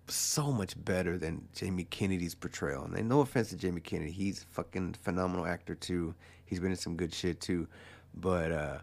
so 0.08 0.52
much 0.52 0.82
better 0.84 1.18
than 1.18 1.48
Jamie 1.52 1.84
Kennedy's 1.84 2.34
portrayal. 2.34 2.84
And 2.84 3.08
no 3.08 3.20
offense 3.20 3.50
to 3.50 3.56
Jamie 3.56 3.80
Kennedy, 3.80 4.12
he's 4.12 4.42
a 4.42 4.46
fucking 4.46 4.94
phenomenal 5.02 5.46
actor 5.46 5.74
too. 5.74 6.14
he's 6.44 6.60
been 6.60 6.70
in 6.70 6.76
some 6.76 6.96
good 6.96 7.12
shit 7.12 7.40
too. 7.40 7.66
But 8.14 8.52
uh, 8.52 8.78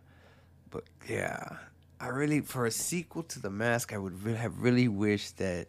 but 0.69 0.83
yeah, 1.07 1.57
I 2.03 2.07
really 2.07 2.41
for 2.41 2.65
a 2.65 2.71
sequel 2.71 3.23
to 3.23 3.39
The 3.39 3.49
Mask, 3.49 3.93
I 3.93 3.97
would 3.97 4.19
have 4.35 4.59
really 4.59 4.89
wished 4.89 5.37
that 5.37 5.67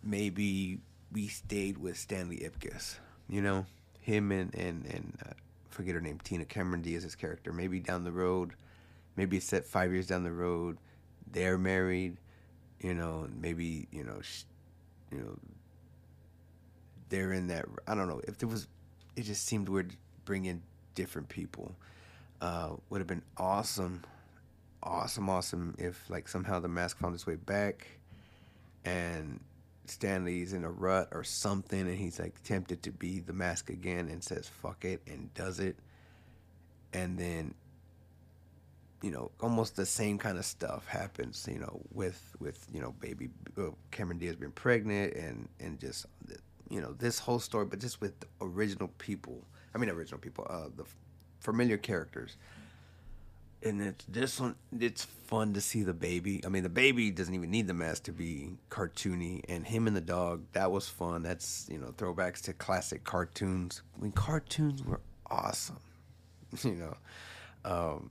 maybe 0.00 0.78
we 1.10 1.26
stayed 1.26 1.76
with 1.76 1.98
Stanley 1.98 2.36
Ipkiss. 2.36 2.98
You 3.28 3.42
know, 3.42 3.66
him 4.00 4.30
and 4.30 4.54
and 4.54 4.86
and 4.86 5.18
uh, 5.26 5.32
forget 5.68 5.96
her 5.96 6.00
name, 6.00 6.20
Tina 6.22 6.44
Cameron 6.44 6.82
Diaz's 6.82 7.16
character. 7.16 7.52
Maybe 7.52 7.80
down 7.80 8.04
the 8.04 8.12
road, 8.12 8.52
maybe 9.16 9.38
it's 9.38 9.46
set 9.46 9.64
five 9.64 9.90
years 9.90 10.06
down 10.06 10.22
the 10.22 10.30
road, 10.30 10.78
they're 11.32 11.58
married. 11.58 12.18
You 12.78 12.94
know, 12.94 13.26
maybe 13.40 13.88
you 13.90 14.04
know, 14.04 14.20
sh- 14.22 14.44
you 15.10 15.18
know, 15.18 15.36
they're 17.08 17.32
in 17.32 17.48
that. 17.48 17.64
I 17.88 17.96
don't 17.96 18.06
know 18.06 18.20
if 18.22 18.38
there 18.38 18.48
was. 18.48 18.68
It 19.16 19.22
just 19.22 19.46
seemed 19.46 19.68
weird 19.68 19.90
to 19.90 19.96
bring 20.24 20.44
in 20.44 20.62
different 20.94 21.28
people. 21.28 21.74
Uh, 22.40 22.76
would 22.88 23.00
have 23.00 23.08
been 23.08 23.24
awesome, 23.36 24.04
awesome, 24.82 25.28
awesome 25.28 25.74
if 25.78 26.08
like 26.08 26.28
somehow 26.28 26.60
the 26.60 26.68
mask 26.68 26.98
found 26.98 27.14
its 27.14 27.26
way 27.26 27.36
back, 27.36 27.86
and 28.84 29.40
Stanley's 29.86 30.52
in 30.52 30.64
a 30.64 30.70
rut 30.70 31.08
or 31.12 31.24
something, 31.24 31.80
and 31.80 31.98
he's 31.98 32.18
like 32.18 32.42
tempted 32.42 32.82
to 32.84 32.92
be 32.92 33.20
the 33.20 33.32
mask 33.32 33.70
again, 33.70 34.08
and 34.08 34.22
says 34.22 34.48
fuck 34.48 34.84
it 34.84 35.02
and 35.06 35.32
does 35.34 35.60
it, 35.60 35.76
and 36.92 37.18
then 37.18 37.54
you 39.02 39.10
know 39.10 39.30
almost 39.40 39.76
the 39.76 39.86
same 39.86 40.18
kind 40.18 40.36
of 40.38 40.44
stuff 40.44 40.86
happens 40.86 41.48
you 41.50 41.58
know 41.58 41.80
with 41.92 42.36
with 42.38 42.66
you 42.72 42.80
know 42.80 42.92
baby 43.00 43.30
uh, 43.58 43.70
Cameron 43.90 44.18
Diaz 44.18 44.36
being 44.36 44.52
pregnant 44.52 45.14
and 45.14 45.48
and 45.58 45.80
just 45.80 46.06
you 46.68 46.80
know 46.80 46.92
this 46.92 47.18
whole 47.18 47.38
story 47.38 47.64
but 47.64 47.78
just 47.78 48.00
with 48.00 48.12
original 48.40 48.88
people 48.98 49.42
I 49.74 49.78
mean 49.78 49.88
original 49.88 50.20
people 50.20 50.46
uh 50.50 50.68
the 50.76 50.84
familiar 51.40 51.78
characters 51.78 52.36
and 53.62 53.80
it's 53.82 54.04
this 54.06 54.40
one 54.40 54.54
it's 54.78 55.04
fun 55.04 55.52
to 55.54 55.60
see 55.60 55.82
the 55.82 55.94
baby. 55.94 56.42
I 56.44 56.48
mean 56.48 56.62
the 56.62 56.68
baby 56.68 57.10
doesn't 57.10 57.34
even 57.34 57.50
need 57.50 57.66
the 57.66 57.74
mask 57.74 58.04
to 58.04 58.12
be 58.12 58.56
cartoony. 58.70 59.42
And 59.48 59.66
him 59.66 59.86
and 59.86 59.96
the 59.96 60.00
dog 60.00 60.44
that 60.52 60.70
was 60.70 60.88
fun. 60.88 61.22
That's 61.22 61.68
you 61.70 61.78
know 61.78 61.88
throwbacks 61.96 62.40
to 62.42 62.52
classic 62.52 63.04
cartoons. 63.04 63.82
When 63.98 64.12
cartoons 64.12 64.84
were 64.84 65.00
awesome 65.30 65.80
you 66.62 66.74
know. 66.74 66.96
Um 67.64 68.10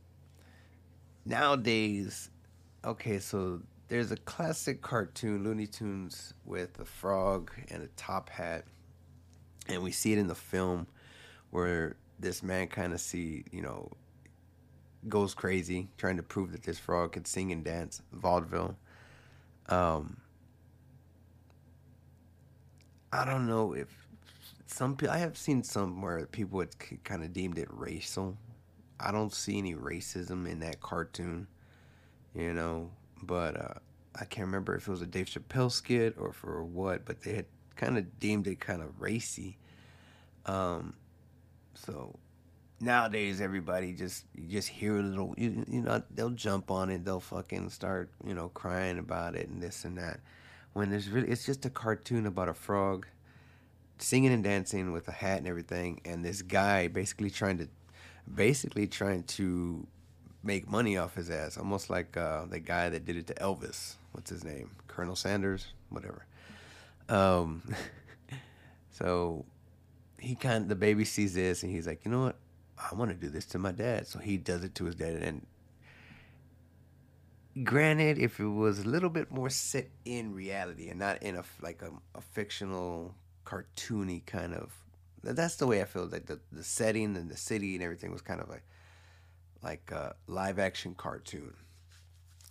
nowadays, 1.25 2.29
okay, 2.83 3.19
so 3.19 3.61
there's 3.87 4.11
a 4.11 4.17
classic 4.17 4.81
cartoon, 4.81 5.43
Looney 5.43 5.67
Tunes, 5.67 6.33
with 6.45 6.79
a 6.79 6.85
frog 6.85 7.51
and 7.69 7.83
a 7.83 7.87
top 7.97 8.29
hat, 8.29 8.65
and 9.67 9.81
we 9.81 9.91
see 9.91 10.13
it 10.13 10.19
in 10.19 10.27
the 10.27 10.35
film 10.35 10.87
where 11.49 11.95
this 12.19 12.43
man 12.43 12.67
kind 12.67 12.93
of 12.93 12.99
see, 12.99 13.45
you 13.51 13.61
know, 13.61 13.91
goes 15.07 15.33
crazy 15.33 15.89
trying 15.97 16.17
to 16.17 16.23
prove 16.23 16.51
that 16.51 16.63
this 16.63 16.77
frog 16.77 17.13
could 17.13 17.27
sing 17.27 17.51
and 17.51 17.63
dance 17.63 18.01
vaudeville. 18.11 18.75
Um, 19.67 20.17
I 23.11 23.25
don't 23.25 23.47
know 23.47 23.73
if 23.73 23.87
some 24.67 24.95
people. 24.95 25.13
I 25.13 25.17
have 25.19 25.37
seen 25.37 25.63
some 25.63 26.01
where 26.01 26.25
people 26.27 26.59
had 26.59 26.69
kind 27.03 27.23
of 27.23 27.33
deemed 27.33 27.57
it 27.57 27.67
racial. 27.71 28.37
I 28.99 29.11
don't 29.11 29.33
see 29.33 29.57
any 29.57 29.75
racism 29.75 30.47
in 30.47 30.59
that 30.59 30.81
cartoon, 30.81 31.47
you 32.35 32.53
know. 32.53 32.91
But 33.23 33.59
uh, 33.59 33.73
I 34.15 34.25
can't 34.25 34.47
remember 34.47 34.75
if 34.75 34.87
it 34.87 34.91
was 34.91 35.01
a 35.01 35.07
Dave 35.07 35.27
Chappelle 35.27 35.71
skit 35.71 36.15
or 36.19 36.31
for 36.33 36.63
what. 36.63 37.05
But 37.05 37.21
they 37.21 37.33
had 37.33 37.45
kind 37.75 37.97
of 37.97 38.19
deemed 38.19 38.47
it 38.47 38.59
kind 38.59 38.81
of 38.81 39.01
racy. 39.01 39.57
Um, 40.45 40.93
so 41.73 42.17
nowadays 42.81 43.41
everybody 43.41 43.93
just 43.93 44.25
you 44.35 44.47
just 44.47 44.69
hear 44.69 44.97
a 44.97 45.01
little 45.01 45.33
you, 45.37 45.65
you 45.67 45.81
know 45.81 46.01
they'll 46.11 46.29
jump 46.29 46.71
on 46.71 46.89
it 46.89 47.03
they'll 47.03 47.19
fucking 47.19 47.69
start 47.69 48.09
you 48.25 48.33
know 48.33 48.49
crying 48.49 48.97
about 48.97 49.35
it 49.35 49.47
and 49.49 49.61
this 49.61 49.85
and 49.85 49.97
that. 49.97 50.19
When 50.73 50.89
there's 50.89 51.09
really 51.09 51.27
it's 51.27 51.45
just 51.45 51.65
a 51.65 51.69
cartoon 51.69 52.25
about 52.25 52.47
a 52.47 52.53
frog 52.53 53.07
singing 53.97 54.31
and 54.31 54.43
dancing 54.43 54.91
with 54.91 55.07
a 55.07 55.11
hat 55.11 55.39
and 55.39 55.47
everything 55.47 55.99
and 56.05 56.23
this 56.23 56.41
guy 56.41 56.87
basically 56.87 57.29
trying 57.29 57.57
to 57.57 57.67
basically 58.33 58.87
trying 58.87 59.23
to 59.23 59.85
make 60.43 60.69
money 60.69 60.97
off 60.97 61.15
his 61.15 61.29
ass 61.29 61.57
almost 61.57 61.89
like 61.89 62.15
uh, 62.15 62.45
the 62.45 62.59
guy 62.59 62.89
that 62.89 63.05
did 63.05 63.17
it 63.17 63.27
to 63.27 63.33
elvis. 63.35 63.95
What's 64.13 64.29
his 64.29 64.43
name? 64.43 64.71
Colonel 64.87 65.15
sanders? 65.15 65.67
Whatever. 65.89 66.25
Um, 67.09 67.63
so 68.91 69.45
he 70.17 70.35
kind 70.35 70.63
of 70.63 70.69
the 70.69 70.75
baby 70.75 71.03
sees 71.03 71.33
this 71.33 71.63
and 71.63 71.71
he's 71.71 71.87
like 71.87 72.05
you 72.05 72.11
know 72.11 72.23
what 72.23 72.35
I 72.79 72.95
want 72.95 73.11
to 73.11 73.17
do 73.17 73.29
this 73.29 73.45
to 73.47 73.59
my 73.59 73.71
dad. 73.71 74.07
So 74.07 74.19
he 74.19 74.37
does 74.37 74.63
it 74.63 74.75
to 74.75 74.85
his 74.85 74.95
dad. 74.95 75.21
And 75.21 75.45
granted, 77.63 78.17
if 78.17 78.39
it 78.39 78.47
was 78.47 78.79
a 78.79 78.87
little 78.87 79.09
bit 79.09 79.31
more 79.31 79.49
set 79.49 79.89
in 80.05 80.33
reality 80.33 80.89
and 80.89 80.99
not 80.99 81.21
in 81.21 81.35
a 81.35 81.43
like 81.61 81.81
a, 81.81 81.91
a 82.17 82.21
fictional, 82.21 83.13
cartoony 83.45 84.25
kind 84.25 84.53
of, 84.53 84.71
that's 85.23 85.55
the 85.55 85.67
way 85.67 85.81
I 85.81 85.85
feel. 85.85 86.05
Like 86.05 86.25
the, 86.27 86.39
the 86.51 86.63
setting 86.63 87.17
and 87.17 87.29
the 87.29 87.37
city 87.37 87.75
and 87.75 87.83
everything 87.83 88.11
was 88.11 88.21
kind 88.21 88.41
of 88.41 88.49
like 88.49 88.63
like 89.61 89.91
a 89.91 90.15
live 90.27 90.59
action 90.59 90.95
cartoon. 90.95 91.53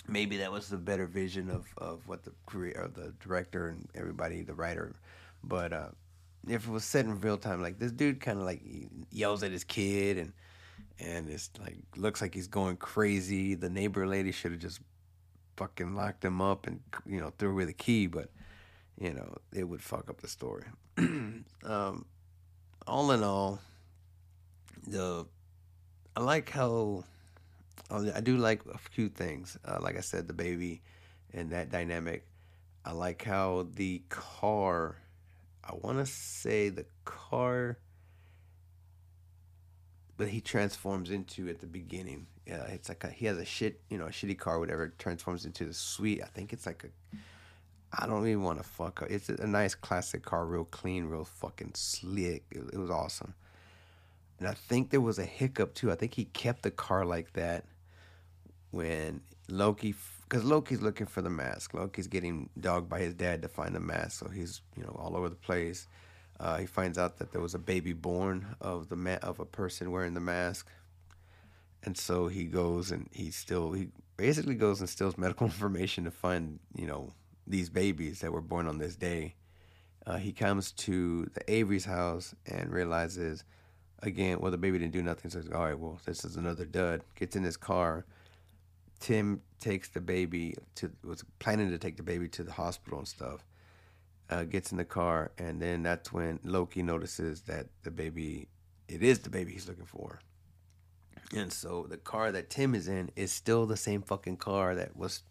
Maybe 0.06 0.38
that 0.38 0.52
was 0.52 0.68
the 0.68 0.76
better 0.76 1.06
vision 1.06 1.50
of, 1.50 1.66
of 1.76 2.06
what 2.06 2.25
the 2.25 2.32
career 2.47 2.73
of 2.73 2.94
the 2.94 3.12
director 3.20 3.68
and 3.68 3.88
everybody, 3.94 4.42
the 4.42 4.54
writer. 4.54 4.94
But 5.44 5.73
uh, 5.73 5.88
if 6.50 6.67
it 6.67 6.71
was 6.71 6.85
set 6.85 7.05
in 7.05 7.21
real 7.21 7.38
time, 7.38 7.62
like 7.62 7.78
this 7.78 7.93
dude 7.93 8.21
kind 8.21 8.38
of 8.38 8.45
like 8.45 8.62
yells 9.11 9.43
at 9.43 9.52
his 9.52 9.64
kid 9.64 10.19
and 10.19 10.33
and 11.00 11.28
it's 11.28 11.50
like 11.61 11.76
looks 11.97 12.21
like 12.21 12.35
he's 12.35 12.49
going 12.49 12.76
crazy. 12.76 13.55
The 13.55 13.71
neighbor 13.71 14.07
lady 14.07 14.33
should 14.33 14.52
have 14.52 14.61
just 14.61 14.81
fucking 15.57 15.95
locked 15.95 16.25
him 16.25 16.40
up 16.40 16.67
and 16.67 16.81
you 17.07 17.21
know 17.21 17.33
threw 17.38 17.50
away 17.50 17.64
the 17.64 17.73
key, 17.73 18.07
but 18.07 18.31
you 19.00 19.12
know 19.12 19.37
it 19.52 19.64
would 19.64 19.83
fuck 19.83 20.11
up 20.11 20.21
the 20.21 20.28
story. 20.28 20.64
um, 20.99 22.05
all 22.87 23.11
in 23.12 23.23
all, 23.23 23.61
the 24.87 25.26
I 26.17 26.21
like 26.21 26.50
how 26.50 27.05
I 27.90 28.21
do 28.21 28.37
like 28.37 28.62
a 28.67 28.78
few 28.78 29.09
things. 29.09 29.57
Uh, 29.64 29.78
like 29.81 29.97
I 29.97 30.00
said, 30.00 30.26
the 30.26 30.35
baby 30.35 30.83
and 31.33 31.50
that 31.50 31.71
dynamic. 31.71 32.26
I 32.85 32.93
like 32.93 33.25
how 33.25 33.69
the 33.75 34.02
car 34.09 34.97
I 35.69 35.75
want 35.75 35.99
to 35.99 36.07
say 36.07 36.71
the 36.71 36.87
car 37.05 37.79
that 40.17 40.29
he 40.29 40.41
transforms 40.41 41.11
into 41.11 41.49
at 41.49 41.61
the 41.61 41.67
beginning. 41.67 42.27
Yeah, 42.47 42.63
it's 42.65 42.89
like 42.89 43.05
a, 43.05 43.09
he 43.09 43.27
has 43.27 43.37
a 43.37 43.45
shit, 43.45 43.81
you 43.91 43.99
know, 43.99 44.07
a 44.07 44.11
shitty 44.11 44.39
car, 44.39 44.59
whatever. 44.59 44.95
Transforms 44.99 45.45
into 45.45 45.67
the 45.67 45.75
sweet. 45.75 46.23
I 46.23 46.27
think 46.27 46.53
it's 46.53 46.65
like 46.65 46.85
a. 46.85 47.17
I 47.93 48.07
don't 48.07 48.27
even 48.27 48.43
want 48.43 48.59
to 48.59 48.65
fuck. 48.65 49.03
Up. 49.03 49.11
It's 49.11 49.29
a, 49.29 49.35
a 49.35 49.47
nice 49.47 49.75
classic 49.75 50.23
car, 50.23 50.47
real 50.47 50.65
clean, 50.65 51.07
real 51.07 51.25
fucking 51.25 51.73
slick. 51.75 52.45
It, 52.51 52.65
it 52.73 52.79
was 52.79 52.91
awesome. 52.91 53.35
And 54.39 54.49
I 54.49 54.55
think 54.55 54.91
there 54.91 55.01
was 55.01 55.19
a 55.19 55.25
hiccup 55.25 55.75
too. 55.75 55.91
I 55.93 55.95
think 55.95 56.15
he 56.15 56.25
kept 56.25 56.63
the 56.63 56.71
car 56.71 57.05
like 57.05 57.33
that 57.35 57.65
when 58.71 59.21
Loki, 59.49 59.95
because 60.28 60.44
Loki's 60.44 60.82
looking 60.82 61.06
for 61.06 61.23
the 61.23 61.30
mask. 61.30 61.73
Loki's 61.73 62.06
getting 62.06 62.50
dogged 62.61 62.88
by 62.88 63.00
his 63.00 63.14
dad 63.14 63.40
to 63.42 63.49
find 63.49 63.75
the 63.75 63.80
mask, 63.80 64.18
so 64.20 64.28
he's 64.28 64.61
you 64.76 64.82
know 64.82 64.94
all 64.99 65.16
over 65.16 65.28
the 65.28 65.37
place. 65.37 65.88
Uh, 66.38 66.58
he 66.58 66.66
finds 66.66 66.99
out 66.99 67.18
that 67.18 67.32
there 67.32 67.40
was 67.40 67.54
a 67.54 67.58
baby 67.58 67.92
born 67.92 68.47
of 68.61 68.88
the 68.88 68.97
ma- 68.97 69.18
of 69.23 69.40
a 69.40 69.47
person 69.47 69.90
wearing 69.90 70.14
the 70.14 70.20
mask, 70.20 70.68
and 71.82 71.97
so 71.97 72.28
he 72.28 72.44
goes 72.44 72.90
and 72.90 73.08
he 73.12 73.30
still 73.30 73.73
he 73.73 73.88
basically 74.16 74.54
goes 74.54 74.80
and 74.80 74.88
steals 74.88 75.16
medical 75.18 75.47
information 75.47 76.04
to 76.04 76.11
find 76.11 76.58
you 76.76 76.87
know 76.87 77.12
these 77.47 77.70
babies 77.70 78.20
that 78.20 78.32
were 78.32 78.42
born 78.42 78.68
on 78.68 78.78
this 78.78 78.97
day. 78.97 79.35
Uh, 80.06 80.16
he 80.16 80.32
comes 80.32 80.73
to 80.73 81.25
the 81.35 81.52
Avery's 81.52 81.85
house 81.85 82.35
and 82.47 82.70
realizes 82.70 83.44
again, 84.02 84.38
well, 84.40 84.50
the 84.50 84.58
baby 84.58 84.78
didn't 84.78 84.92
do 84.92 85.02
nothing. 85.02 85.30
So 85.30 85.42
all 85.54 85.64
right, 85.64 85.78
well, 85.78 85.99
this 86.04 86.25
is 86.25 86.37
another 86.37 86.64
dud. 86.66 87.02
Gets 87.14 87.37
in 87.37 87.42
his 87.42 87.56
car. 87.56 88.04
Tim 89.00 89.43
takes 89.61 89.88
the 89.88 90.00
baby 90.00 90.55
to 90.76 90.90
was 91.05 91.25
planning 91.38 91.71
to 91.71 91.78
take 91.78 91.97
the 91.97 92.02
baby 92.02 92.28
to 92.28 92.43
the 92.43 92.52
hospital 92.52 92.99
and 92.99 93.09
stuff. 93.09 93.45
Uh, 94.31 94.45
gets 94.45 94.73
in 94.73 94.78
the 94.78 94.85
car, 94.85 95.33
and 95.38 95.62
then 95.62 95.83
that's 95.83 96.12
when 96.12 96.38
Loki 96.45 96.83
notices 96.83 97.43
that 97.43 97.69
the 97.83 97.90
baby, 97.90 98.49
it 98.87 99.02
is 99.02 99.21
the 99.21 99.31
baby 99.31 99.52
he's 99.52 99.67
looking 99.67 99.87
for. 99.87 100.21
And 101.35 101.50
so 101.50 101.87
the 101.88 101.97
car 101.97 102.31
that 102.33 102.50
Tim 102.50 102.75
is 102.75 102.88
in 102.88 103.11
is 103.17 103.33
still 103.33 103.64
the 103.64 103.76
same 103.76 104.02
fucking 104.02 104.37
car 104.37 104.75
that 104.75 104.97
was, 104.97 105.23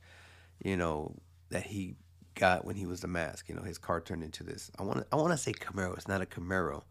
you 0.63 0.75
know, 0.77 1.15
that 1.50 1.63
he 1.63 1.95
got 2.33 2.65
when 2.65 2.75
he 2.75 2.86
was 2.88 3.01
the 3.01 3.07
mask. 3.07 3.50
You 3.50 3.55
know, 3.55 3.62
his 3.62 3.77
car 3.77 4.01
turned 4.01 4.24
into 4.24 4.43
this. 4.43 4.71
I 4.79 4.83
want 4.83 5.00
to 5.00 5.05
I 5.12 5.15
want 5.15 5.31
to 5.31 5.38
say 5.38 5.53
Camaro. 5.53 5.93
It's 5.95 6.07
not 6.07 6.21
a 6.21 6.25
Camaro, 6.25 6.83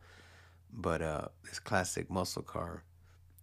but 0.72 1.02
uh, 1.02 1.28
this 1.44 1.58
classic 1.58 2.10
muscle 2.10 2.42
car, 2.42 2.84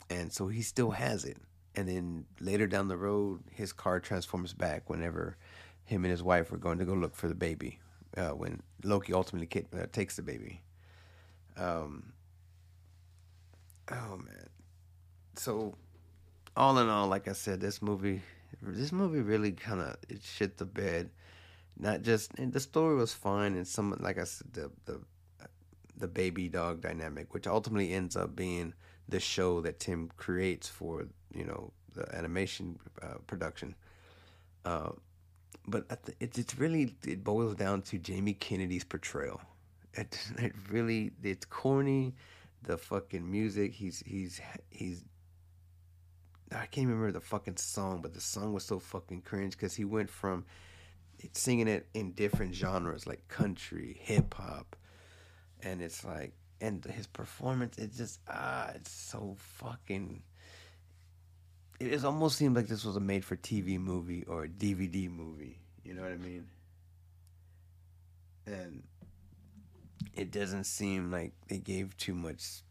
and 0.10 0.32
so 0.32 0.48
he 0.48 0.62
still 0.62 0.92
has 0.92 1.25
it. 1.25 1.38
And 1.75 1.88
then 1.88 2.25
later 2.39 2.68
down 2.68 2.88
the 2.88 2.98
road, 2.98 3.42
his 3.51 3.74
car 3.74 4.00
transforms 4.00 4.53
back 4.53 4.89
whenever 4.89 5.38
him 5.86 6.03
and 6.06 6.12
his 6.12 6.24
wife 6.24 6.51
were 6.51 6.58
going 6.58 6.77
to 6.80 6.86
go 6.86 6.94
look 6.94 7.15
for 7.15 7.27
the 7.27 7.36
baby. 7.36 7.80
Uh, 8.15 8.30
when 8.30 8.62
Loki 8.84 9.13
ultimately 9.13 9.48
kid, 9.48 9.68
uh, 9.74 9.88
takes 9.92 10.15
the 10.15 10.22
baby. 10.22 10.62
Um, 11.58 12.13
oh 13.92 14.18
man, 14.18 14.50
so 15.36 15.75
all 16.56 16.77
in 16.77 16.89
all, 16.89 17.08
like 17.08 17.27
I 17.27 17.34
said, 17.34 17.60
this 17.60 17.82
movie, 17.82 18.22
this 18.62 18.92
movie 18.92 19.22
really 19.22 19.51
kind 19.51 19.82
of 19.82 19.98
it 20.10 20.22
shit 20.24 20.58
the 20.58 20.65
bed. 20.65 21.10
Not 21.77 22.03
just 22.03 22.32
and 22.38 22.53
the 22.53 22.60
story 22.60 22.96
was 22.96 23.13
fine, 23.13 23.56
and 23.56 23.68
some 23.68 23.96
like 24.00 24.20
I 24.20 24.25
said, 24.25 24.53
the 24.53 24.72
the 24.86 25.00
the 25.98 26.08
baby 26.08 26.50
dog 26.50 26.82
dynamic, 26.82 27.34
which 27.34 27.48
ultimately 27.48 27.94
ends 27.94 28.15
up 28.15 28.36
being 28.36 28.74
the 29.10 29.20
show 29.20 29.62
that 29.62 29.80
Tim 29.80 30.10
creates 30.18 30.68
for 30.68 31.08
you 31.34 31.46
know 31.46 31.72
the 31.94 32.14
animation 32.16 32.80
uh, 33.02 33.16
production. 33.28 33.76
Uh, 34.66 34.92
but 35.68 35.86
it's 36.20 36.38
it's 36.38 36.58
really 36.58 36.96
it 37.06 37.24
boils 37.24 37.56
down 37.56 37.82
to 37.84 37.98
Jamie 37.98 38.34
Kennedy's 38.34 38.84
portrayal. 38.84 39.42
It 39.94 40.18
it 40.38 40.54
really 40.70 41.12
it's 41.22 41.46
corny. 41.46 42.16
The 42.64 42.78
fucking 42.78 43.30
music. 43.30 43.74
He's 43.74 44.02
he's 44.06 44.42
he's. 44.70 45.04
I 46.52 46.66
can't 46.68 46.88
remember 46.88 47.12
the 47.12 47.20
fucking 47.20 47.58
song, 47.58 48.02
but 48.02 48.14
the 48.14 48.22
song 48.22 48.54
was 48.54 48.64
so 48.64 48.80
fucking 48.80 49.22
cringe 49.22 49.54
because 49.54 49.76
he 49.76 49.86
went 49.86 50.10
from 50.10 50.46
singing 51.32 51.68
it 51.68 51.88
in 51.94 52.12
different 52.12 52.54
genres 52.54 53.08
like 53.08 53.28
country, 53.28 53.98
hip 54.02 54.34
hop, 54.34 54.76
and 55.62 55.82
it's 55.82 56.04
like, 56.04 56.34
and 56.63 56.86
his 56.86 57.08
performance, 57.08 57.77
it 57.77 57.93
just 57.93 58.22
ah, 58.29 58.72
it's 58.74 58.89
so 58.89 59.36
fucking. 59.38 60.24
It 61.79 62.05
almost 62.05 62.38
seemed 62.38 62.55
like 62.55 62.67
this 62.67 62.86
was 62.86 62.96
a 62.96 63.01
made-for-TV 63.01 63.77
movie 63.79 64.24
or 64.24 64.46
a 64.46 64.48
DVD 64.48 65.12
movie. 65.12 65.60
You 65.84 65.93
know 65.93 66.03
what 66.03 66.13
I 66.13 66.17
mean? 66.17 66.48
And 68.48 68.84
it 70.13 70.32
doesn't 70.32 70.63
seem 70.63 71.12
like 71.12 71.34
they 71.50 71.58
gave 71.58 71.98
too 71.98 72.15
much 72.15 72.62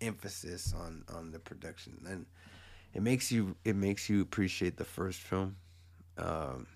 emphasis 0.00 0.74
on 0.76 1.04
on 1.14 1.30
the 1.30 1.38
production, 1.38 2.00
and 2.08 2.26
it 2.92 3.02
makes 3.02 3.30
you 3.30 3.54
it 3.64 3.76
makes 3.76 4.10
you 4.10 4.20
appreciate 4.20 4.76
the 4.76 4.84
first 4.84 5.20
film. 5.20 5.56
Um, 6.16 6.66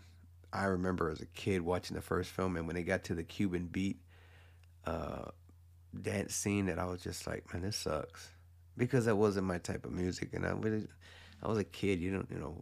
I 0.53 0.65
remember 0.67 1.11
as 1.11 1.21
a 1.21 1.27
kid 1.27 1.63
watching 1.63 1.97
the 1.97 2.03
first 2.03 2.31
film, 2.31 2.57
and 2.57 2.69
when 2.69 2.77
they 2.77 2.85
got 2.85 3.03
to 3.05 3.15
the 3.17 3.25
Cuban 3.25 3.67
beat 3.67 3.99
uh, 4.85 5.31
dance 6.01 6.35
scene, 6.35 6.67
that 6.67 6.79
I 6.79 6.85
was 6.87 7.03
just 7.03 7.27
like, 7.27 7.53
man, 7.53 7.63
this 7.63 7.77
sucks, 7.77 8.31
because 8.77 9.05
that 9.07 9.17
wasn't 9.17 9.47
my 9.47 9.59
type 9.59 9.85
of 9.85 9.93
music, 9.93 10.31
and 10.33 10.47
I 10.47 10.51
really, 10.51 10.87
I 11.43 11.49
was 11.49 11.59
a 11.59 11.65
kid, 11.65 12.01
you 12.01 12.13
don't, 12.13 12.31
you 12.31 12.39
know, 12.39 12.57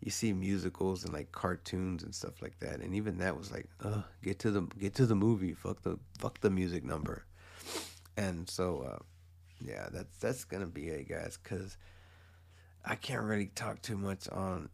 you 0.00 0.10
see 0.10 0.32
musicals 0.32 1.04
and 1.04 1.12
like 1.12 1.30
cartoons 1.30 2.02
and 2.02 2.14
stuff 2.14 2.42
like 2.42 2.58
that, 2.60 2.80
and 2.80 2.94
even 2.94 3.18
that 3.18 3.36
was 3.36 3.52
like, 3.52 3.68
uh, 3.84 4.02
get 4.22 4.38
to 4.40 4.50
the 4.50 4.62
get 4.78 4.94
to 4.96 5.06
the 5.06 5.14
movie, 5.14 5.54
fuck 5.54 5.82
the 5.82 5.98
fuck 6.18 6.40
the 6.40 6.50
music 6.50 6.84
number, 6.84 7.24
and 8.16 8.48
so 8.48 8.82
uh, 8.82 9.02
yeah, 9.64 9.88
that's 9.92 10.16
that's 10.18 10.44
gonna 10.44 10.66
be 10.66 10.88
it, 10.88 11.08
guys, 11.08 11.38
because 11.42 11.76
I 12.84 12.96
can't 12.96 13.22
really 13.22 13.46
talk 13.46 13.80
too 13.82 13.96
much 13.96 14.28
on 14.28 14.68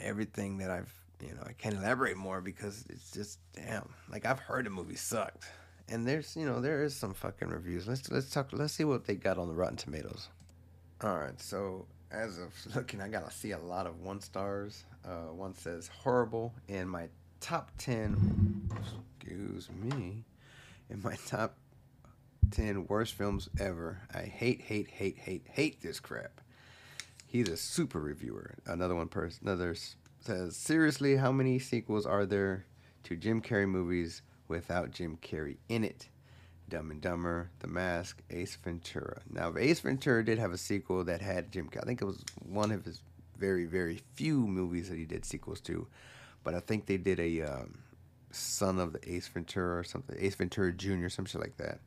everything 0.00 0.58
that 0.58 0.70
I've 0.70 0.92
you 1.22 1.34
know, 1.34 1.42
I 1.46 1.52
can't 1.52 1.76
elaborate 1.76 2.16
more 2.16 2.40
because 2.40 2.84
it's 2.90 3.10
just 3.12 3.38
damn. 3.54 3.88
Like 4.10 4.26
I've 4.26 4.40
heard 4.40 4.66
the 4.66 4.70
movie 4.70 4.96
sucked, 4.96 5.44
and 5.92 6.06
there's 6.06 6.34
you 6.34 6.46
know 6.46 6.60
there 6.60 6.82
is 6.82 6.96
some 6.96 7.12
fucking 7.12 7.50
reviews. 7.50 7.86
Let's 7.86 8.10
let's 8.10 8.30
talk. 8.30 8.48
Let's 8.52 8.72
see 8.72 8.84
what 8.84 9.04
they 9.04 9.14
got 9.14 9.38
on 9.38 9.48
the 9.48 9.54
Rotten 9.54 9.76
Tomatoes. 9.76 10.28
All 11.02 11.18
right, 11.18 11.38
so 11.40 11.86
as 12.10 12.38
of 12.38 12.54
looking, 12.74 13.00
I 13.00 13.08
gotta 13.08 13.30
see 13.30 13.52
a 13.52 13.58
lot 13.58 13.86
of 13.86 14.00
one 14.00 14.20
stars. 14.20 14.84
Uh, 15.04 15.32
one 15.32 15.54
says 15.54 15.88
horrible 15.88 16.54
in 16.68 16.88
my 16.88 17.08
top 17.40 17.70
ten. 17.76 18.68
Excuse 19.20 19.68
me, 19.70 20.24
in 20.88 21.02
my 21.02 21.16
top 21.26 21.56
ten 22.50 22.86
worst 22.86 23.12
films 23.12 23.50
ever. 23.60 24.00
I 24.14 24.22
hate, 24.22 24.62
hate, 24.62 24.88
hate, 24.88 25.18
hate, 25.18 25.46
hate 25.48 25.82
this 25.82 26.00
crap. 26.00 26.40
He's 27.26 27.48
a 27.48 27.56
super 27.56 28.00
reviewer. 28.00 28.54
Another 28.66 28.94
one 28.94 29.08
person, 29.08 29.46
another 29.46 29.74
says, 30.20 30.54
seriously, 30.54 31.16
how 31.16 31.32
many 31.32 31.58
sequels 31.58 32.04
are 32.04 32.26
there 32.26 32.66
to 33.04 33.16
Jim 33.16 33.40
Carrey 33.40 33.66
movies 33.66 34.22
without 34.52 34.92
Jim 34.92 35.18
Carrey 35.20 35.56
in 35.68 35.82
it? 35.84 36.08
Dumb 36.68 36.90
and 36.90 37.00
Dumber, 37.00 37.50
The 37.58 37.66
Mask, 37.66 38.22
Ace 38.30 38.56
Ventura. 38.56 39.20
Now, 39.30 39.52
Ace 39.58 39.80
Ventura 39.80 40.24
did 40.24 40.38
have 40.38 40.52
a 40.52 40.58
sequel 40.58 41.04
that 41.04 41.20
had 41.20 41.52
Jim 41.52 41.68
Carrey. 41.68 41.82
I 41.82 41.86
think 41.86 42.00
it 42.00 42.06
was 42.06 42.24
one 42.48 42.70
of 42.70 42.84
his 42.84 43.02
very, 43.36 43.66
very 43.66 44.00
few 44.14 44.46
movies 44.46 44.88
that 44.88 44.96
he 44.96 45.04
did 45.04 45.24
sequels 45.24 45.60
to. 45.62 45.86
But 46.44 46.54
I 46.54 46.60
think 46.60 46.86
they 46.86 46.96
did 46.96 47.20
a 47.20 47.42
um, 47.42 47.78
Son 48.30 48.78
of 48.78 48.92
the 48.92 49.12
Ace 49.12 49.28
Ventura 49.28 49.78
or 49.78 49.84
something, 49.84 50.16
Ace 50.18 50.34
Ventura 50.34 50.72
Jr., 50.72 51.08
some 51.08 51.24
shit 51.24 51.40
like 51.40 51.56
that. 51.58 51.80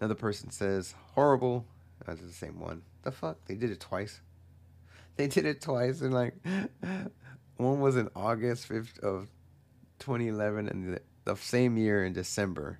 Another 0.00 0.14
person 0.14 0.50
says, 0.50 0.94
horrible. 1.14 1.64
That's 2.04 2.20
the 2.20 2.32
same 2.32 2.60
one. 2.60 2.82
The 3.02 3.10
fuck? 3.10 3.38
They 3.46 3.54
did 3.54 3.70
it 3.70 3.80
twice. 3.80 4.20
They 5.16 5.28
did 5.28 5.46
it 5.46 5.62
twice, 5.62 6.02
and 6.02 6.12
like, 6.12 6.34
one 7.56 7.80
was 7.80 7.96
in 7.96 8.10
August 8.14 8.68
5th 8.68 8.98
of 9.00 9.28
2011 9.98 10.68
and 10.68 10.94
the, 10.94 11.00
the 11.26 11.36
same 11.36 11.76
year 11.76 12.06
in 12.06 12.14
December. 12.14 12.78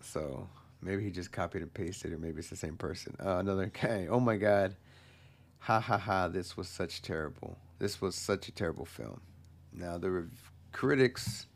So 0.00 0.48
maybe 0.80 1.04
he 1.04 1.10
just 1.10 1.30
copied 1.30 1.60
and 1.60 1.72
pasted, 1.74 2.12
or 2.12 2.18
maybe 2.18 2.38
it's 2.38 2.48
the 2.48 2.56
same 2.56 2.76
person. 2.76 3.14
Uh, 3.22 3.36
another 3.36 3.66
guy. 3.82 4.06
Oh 4.08 4.20
my 4.20 4.36
God. 4.36 4.74
Ha 5.58 5.78
ha 5.80 5.98
ha. 5.98 6.28
This 6.28 6.56
was 6.56 6.68
such 6.68 7.02
terrible. 7.02 7.58
This 7.78 8.00
was 8.00 8.14
such 8.14 8.48
a 8.48 8.52
terrible 8.52 8.86
film. 8.86 9.20
Now, 9.74 9.98
the 9.98 10.10
rev- 10.10 10.52
critics 10.72 11.46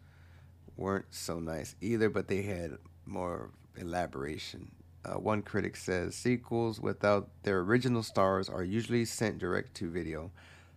weren't 0.77 1.07
so 1.11 1.41
nice 1.41 1.75
either, 1.81 2.11
but 2.11 2.29
they 2.29 2.43
had 2.43 2.77
more 3.07 3.51
elaboration. 3.77 4.71
Uh, 5.03 5.15
one 5.15 5.41
critic 5.41 5.77
says 5.77 6.15
sequels 6.15 6.79
without 6.79 7.31
their 7.43 7.61
original 7.61 8.03
stars 8.03 8.51
are 8.51 8.63
usually 8.63 9.07
sent 9.07 9.39
direct 9.39 9.73
to 9.75 9.91
video. 9.91 10.31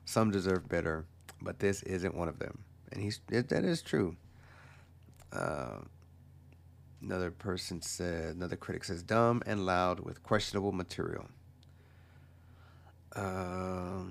Some 0.05 0.31
deserve 0.31 0.69
better 0.69 1.05
but 1.43 1.59
this 1.59 1.83
isn't 1.83 2.15
one 2.15 2.29
of 2.29 2.39
them. 2.39 2.59
And 2.91 3.01
he's 3.03 3.19
that 3.27 3.51
is 3.51 3.81
true. 3.81 4.15
Uh, 5.33 5.79
another 7.01 7.31
person 7.31 7.81
said, 7.81 8.35
another 8.35 8.55
critic 8.55 8.83
says, 8.83 9.01
dumb 9.03 9.41
and 9.45 9.65
loud 9.65 9.99
with 9.99 10.23
questionable 10.23 10.71
material. 10.71 11.25
Uh, 13.15 14.03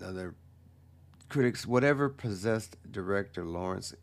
another 0.00 0.34
critics, 1.28 1.66
whatever 1.66 2.08
possessed 2.08 2.76
director 2.90 3.44
Lawrence 3.44 3.94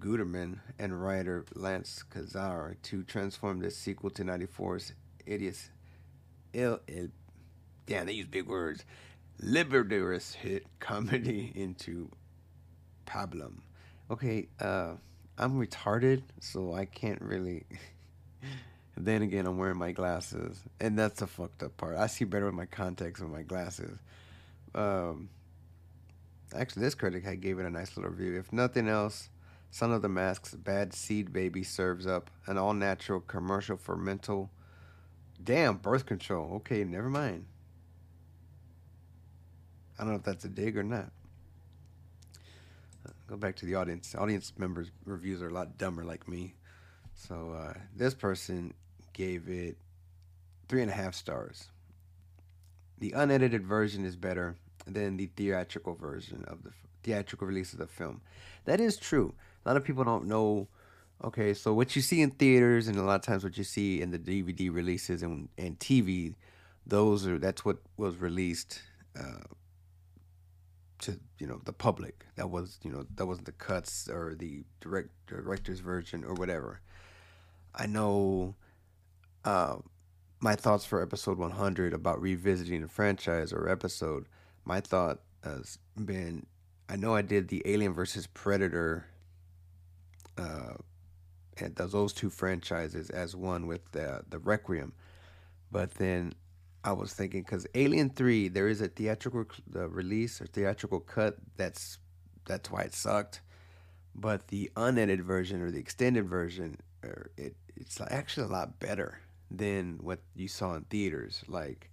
Guterman 0.00 0.60
and 0.78 1.02
writer 1.02 1.44
Lance 1.54 2.04
Khazei 2.10 2.76
to 2.82 3.02
transform 3.02 3.60
this 3.60 3.76
sequel 3.76 4.10
to 4.10 4.24
94's 4.24 4.92
Idiots. 5.26 5.70
Ill, 6.52 6.80
Ill, 6.86 7.08
damn, 7.86 8.06
they 8.06 8.12
use 8.12 8.26
big 8.26 8.46
words 8.46 8.84
liberatorous 9.42 10.34
hit 10.34 10.66
comedy 10.80 11.52
into 11.54 12.10
pablum. 13.06 13.60
Okay, 14.10 14.48
uh, 14.60 14.94
I'm 15.38 15.58
retarded, 15.58 16.22
so 16.40 16.74
I 16.74 16.84
can't 16.84 17.20
really. 17.22 17.64
then 18.96 19.22
again, 19.22 19.46
I'm 19.46 19.56
wearing 19.56 19.78
my 19.78 19.92
glasses, 19.92 20.62
and 20.78 20.98
that's 20.98 21.20
the 21.20 21.26
fucked 21.26 21.62
up 21.62 21.76
part. 21.76 21.96
I 21.96 22.06
see 22.06 22.24
better 22.24 22.44
with 22.44 22.54
my 22.54 22.66
contacts 22.66 23.20
and 23.20 23.32
my 23.32 23.42
glasses. 23.42 23.98
Um, 24.74 25.30
actually, 26.54 26.82
this 26.82 26.94
critic 26.94 27.26
I 27.26 27.34
gave 27.34 27.58
it 27.58 27.66
a 27.66 27.70
nice 27.70 27.96
little 27.96 28.10
review. 28.10 28.38
If 28.38 28.52
nothing 28.52 28.88
else, 28.88 29.30
Son 29.70 29.90
of 29.90 30.02
the 30.02 30.08
Mask's 30.08 30.54
Bad 30.54 30.92
Seed 30.92 31.32
Baby 31.32 31.64
serves 31.64 32.06
up 32.06 32.30
an 32.46 32.58
all 32.58 32.74
natural 32.74 33.20
commercial 33.20 33.76
for 33.76 33.96
mental. 33.96 34.50
Damn, 35.42 35.78
birth 35.78 36.06
control. 36.06 36.56
Okay, 36.56 36.84
never 36.84 37.08
mind. 37.08 37.46
I 39.98 40.02
don't 40.02 40.12
know 40.12 40.18
if 40.18 40.24
that's 40.24 40.44
a 40.44 40.48
dig 40.48 40.76
or 40.76 40.82
not. 40.82 41.10
Go 43.34 43.38
back 43.38 43.56
to 43.56 43.66
the 43.66 43.74
audience. 43.74 44.14
Audience 44.14 44.52
members' 44.56 44.92
reviews 45.04 45.42
are 45.42 45.48
a 45.48 45.52
lot 45.52 45.76
dumber 45.76 46.04
like 46.04 46.28
me. 46.28 46.54
So 47.14 47.50
uh, 47.50 47.72
this 47.96 48.14
person 48.14 48.72
gave 49.12 49.48
it 49.48 49.76
three 50.68 50.82
and 50.82 50.90
a 50.90 50.94
half 50.94 51.16
stars. 51.16 51.66
The 52.98 53.10
unedited 53.10 53.66
version 53.66 54.04
is 54.04 54.14
better 54.14 54.54
than 54.86 55.16
the 55.16 55.26
theatrical 55.34 55.96
version 55.96 56.44
of 56.46 56.62
the 56.62 56.70
theatrical 57.02 57.48
release 57.48 57.72
of 57.72 57.80
the 57.80 57.88
film. 57.88 58.20
That 58.66 58.78
is 58.78 58.96
true. 58.96 59.34
A 59.66 59.68
lot 59.68 59.76
of 59.76 59.82
people 59.82 60.04
don't 60.04 60.26
know. 60.26 60.68
Okay, 61.24 61.54
so 61.54 61.74
what 61.74 61.96
you 61.96 62.02
see 62.02 62.22
in 62.22 62.30
theaters 62.30 62.86
and 62.86 62.96
a 62.96 63.02
lot 63.02 63.16
of 63.16 63.22
times 63.22 63.42
what 63.42 63.58
you 63.58 63.64
see 63.64 64.00
in 64.00 64.12
the 64.12 64.18
DVD 64.20 64.72
releases 64.72 65.24
and, 65.24 65.48
and 65.58 65.76
TV, 65.80 66.36
those 66.86 67.26
are 67.26 67.40
that's 67.40 67.64
what 67.64 67.78
was 67.96 68.14
released 68.14 68.80
uh, 69.18 69.42
to 71.04 71.18
you 71.38 71.46
know 71.46 71.60
the 71.64 71.72
public. 71.72 72.26
That 72.36 72.50
was 72.50 72.78
you 72.82 72.90
know 72.90 73.06
that 73.14 73.26
wasn't 73.26 73.46
the 73.46 73.52
cuts 73.52 74.08
or 74.08 74.34
the 74.34 74.64
direct 74.80 75.10
director's 75.26 75.80
version 75.80 76.24
or 76.24 76.34
whatever. 76.34 76.80
I 77.74 77.86
know 77.86 78.54
uh, 79.44 79.76
my 80.40 80.54
thoughts 80.54 80.84
for 80.84 81.02
episode 81.02 81.38
100 81.38 81.92
about 81.92 82.20
revisiting 82.20 82.82
a 82.82 82.88
franchise 82.88 83.52
or 83.52 83.68
episode. 83.68 84.26
My 84.64 84.80
thought 84.80 85.20
has 85.42 85.78
been 86.02 86.46
I 86.88 86.96
know 86.96 87.14
I 87.14 87.22
did 87.22 87.48
the 87.48 87.62
Alien 87.64 87.92
versus 87.92 88.26
Predator 88.26 89.06
uh, 90.38 90.74
and 91.58 91.74
those 91.76 92.12
two 92.12 92.30
franchises 92.30 93.10
as 93.10 93.36
one 93.36 93.66
with 93.66 93.92
the 93.92 94.22
the 94.28 94.38
Requiem, 94.38 94.92
but 95.70 95.94
then 95.94 96.34
I 96.84 96.92
was 96.92 97.14
thinking 97.14 97.42
because 97.42 97.66
Alien 97.74 98.10
Three, 98.10 98.48
there 98.48 98.68
is 98.68 98.80
a 98.82 98.88
theatrical 98.88 99.46
uh, 99.74 99.88
release 99.88 100.40
or 100.40 100.46
theatrical 100.46 101.00
cut. 101.00 101.36
That's 101.56 101.98
that's 102.44 102.70
why 102.70 102.82
it 102.82 102.94
sucked. 102.94 103.40
But 104.14 104.48
the 104.48 104.70
unedited 104.76 105.24
version 105.24 105.62
or 105.62 105.70
the 105.70 105.80
extended 105.80 106.28
version, 106.28 106.76
er, 107.02 107.30
it 107.36 107.56
it's 107.74 108.00
actually 108.00 108.46
a 108.46 108.50
lot 108.50 108.78
better 108.78 109.18
than 109.50 109.98
what 110.02 110.20
you 110.36 110.46
saw 110.46 110.74
in 110.74 110.82
theaters. 110.84 111.42
Like, 111.48 111.90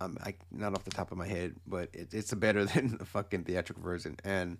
I'm 0.00 0.18
I, 0.24 0.34
not 0.50 0.74
off 0.74 0.84
the 0.84 0.90
top 0.90 1.12
of 1.12 1.18
my 1.18 1.26
head, 1.26 1.54
but 1.66 1.90
it, 1.92 2.12
it's 2.12 2.32
better 2.34 2.64
than 2.74 2.96
the 2.96 3.04
fucking 3.04 3.44
theatrical 3.44 3.82
version. 3.84 4.16
And 4.24 4.56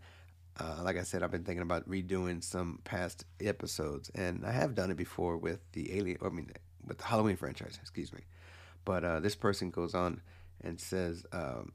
uh, 0.61 0.81
like 0.83 0.99
I 0.99 1.03
said, 1.03 1.23
I've 1.23 1.31
been 1.31 1.45
thinking 1.45 1.63
about 1.63 1.89
redoing 1.89 2.45
some 2.45 2.81
past 2.85 3.25
episodes, 3.41 4.11
and 4.15 4.45
I 4.45 4.53
have 4.53 4.75
done 4.75 4.91
it 4.91 4.97
before 4.97 5.39
with 5.39 5.61
the 5.73 5.97
Alien. 5.97 6.19
I 6.23 6.29
mean, 6.29 6.51
with 6.87 6.99
the 6.99 7.05
Halloween 7.05 7.37
franchise. 7.37 7.79
Excuse 7.81 8.13
me. 8.13 8.21
But 8.87 9.05
uh, 9.05 9.21
this 9.21 9.35
person 9.35 9.69
goes 9.71 9.95
on 9.95 10.23
and 10.63 10.81
says, 10.81 11.27
um, 11.33 11.73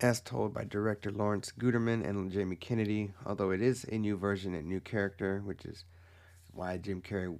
as 0.00 0.20
told 0.20 0.52
by 0.52 0.64
director 0.64 1.10
Lawrence 1.10 1.52
Guterman 1.58 2.06
and 2.06 2.30
Jamie 2.30 2.56
Kennedy, 2.56 3.12
although 3.24 3.52
it 3.52 3.62
is 3.62 3.84
a 3.84 3.96
new 3.96 4.16
version 4.16 4.54
and 4.54 4.68
new 4.68 4.80
character, 4.80 5.40
which 5.44 5.64
is 5.64 5.84
why 6.52 6.76
Jim 6.76 7.00
Carrey, 7.00 7.38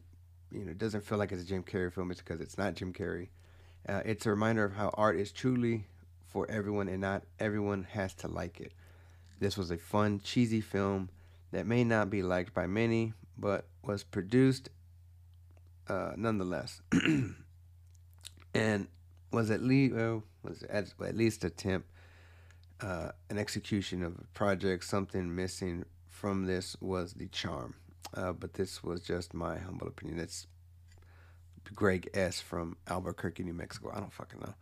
you 0.52 0.64
know, 0.64 0.72
doesn't 0.72 1.04
feel 1.04 1.18
like 1.18 1.32
it's 1.32 1.42
a 1.42 1.46
Jim 1.46 1.64
Carrey 1.64 1.92
film. 1.92 2.10
It's 2.10 2.22
because 2.22 2.40
it's 2.40 2.56
not 2.56 2.74
Jim 2.74 2.92
Carrey. 2.92 3.28
Uh, 3.88 4.02
it's 4.04 4.24
a 4.24 4.30
reminder 4.30 4.64
of 4.64 4.74
how 4.74 4.90
art 4.94 5.16
is 5.16 5.32
truly 5.32 5.84
for 6.28 6.48
everyone 6.48 6.88
and 6.88 7.00
not 7.00 7.24
everyone 7.40 7.84
has 7.90 8.14
to 8.14 8.28
like 8.28 8.60
it. 8.60 8.72
This 9.40 9.56
was 9.56 9.72
a 9.72 9.78
fun, 9.78 10.20
cheesy 10.20 10.60
film 10.60 11.10
that 11.50 11.66
may 11.66 11.82
not 11.82 12.08
be 12.08 12.22
liked 12.22 12.54
by 12.54 12.68
many, 12.68 13.14
but 13.36 13.66
was 13.82 14.04
produced 14.04 14.70
uh, 15.88 16.12
nonetheless. 16.16 16.82
and 18.54 18.88
was 19.30 19.50
at 19.50 19.62
least 19.62 19.94
well, 19.94 20.22
was 20.42 20.62
at, 20.64 20.92
at 21.04 21.16
least 21.16 21.44
attempt 21.44 21.88
uh, 22.80 23.10
an 23.30 23.38
execution 23.38 24.02
of 24.02 24.16
a 24.18 24.24
project. 24.34 24.84
Something 24.84 25.34
missing 25.34 25.84
from 26.08 26.46
this 26.46 26.76
was 26.80 27.14
the 27.14 27.28
charm, 27.28 27.74
uh, 28.14 28.32
but 28.32 28.54
this 28.54 28.82
was 28.82 29.00
just 29.00 29.34
my 29.34 29.58
humble 29.58 29.86
opinion. 29.86 30.18
It's 30.18 30.46
Greg 31.74 32.08
S 32.14 32.40
from 32.40 32.76
Albuquerque, 32.88 33.42
New 33.42 33.52
Mexico. 33.52 33.92
I 33.94 34.00
don't 34.00 34.12
fucking 34.12 34.40
know. 34.40 34.54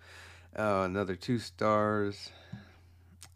Uh, 0.58 0.84
another 0.84 1.14
two 1.14 1.38
stars 1.38 2.30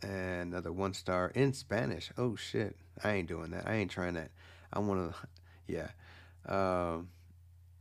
and 0.02 0.52
another 0.52 0.72
one 0.72 0.94
star 0.94 1.30
in 1.34 1.52
Spanish. 1.52 2.10
Oh 2.16 2.36
shit, 2.36 2.76
I 3.04 3.12
ain't 3.12 3.28
doing 3.28 3.50
that. 3.50 3.66
I 3.66 3.74
ain't 3.74 3.90
trying 3.90 4.14
that. 4.14 4.30
I 4.72 4.78
want 4.78 5.12
to, 5.12 5.28
yeah. 5.66 5.88
Um, 6.46 7.08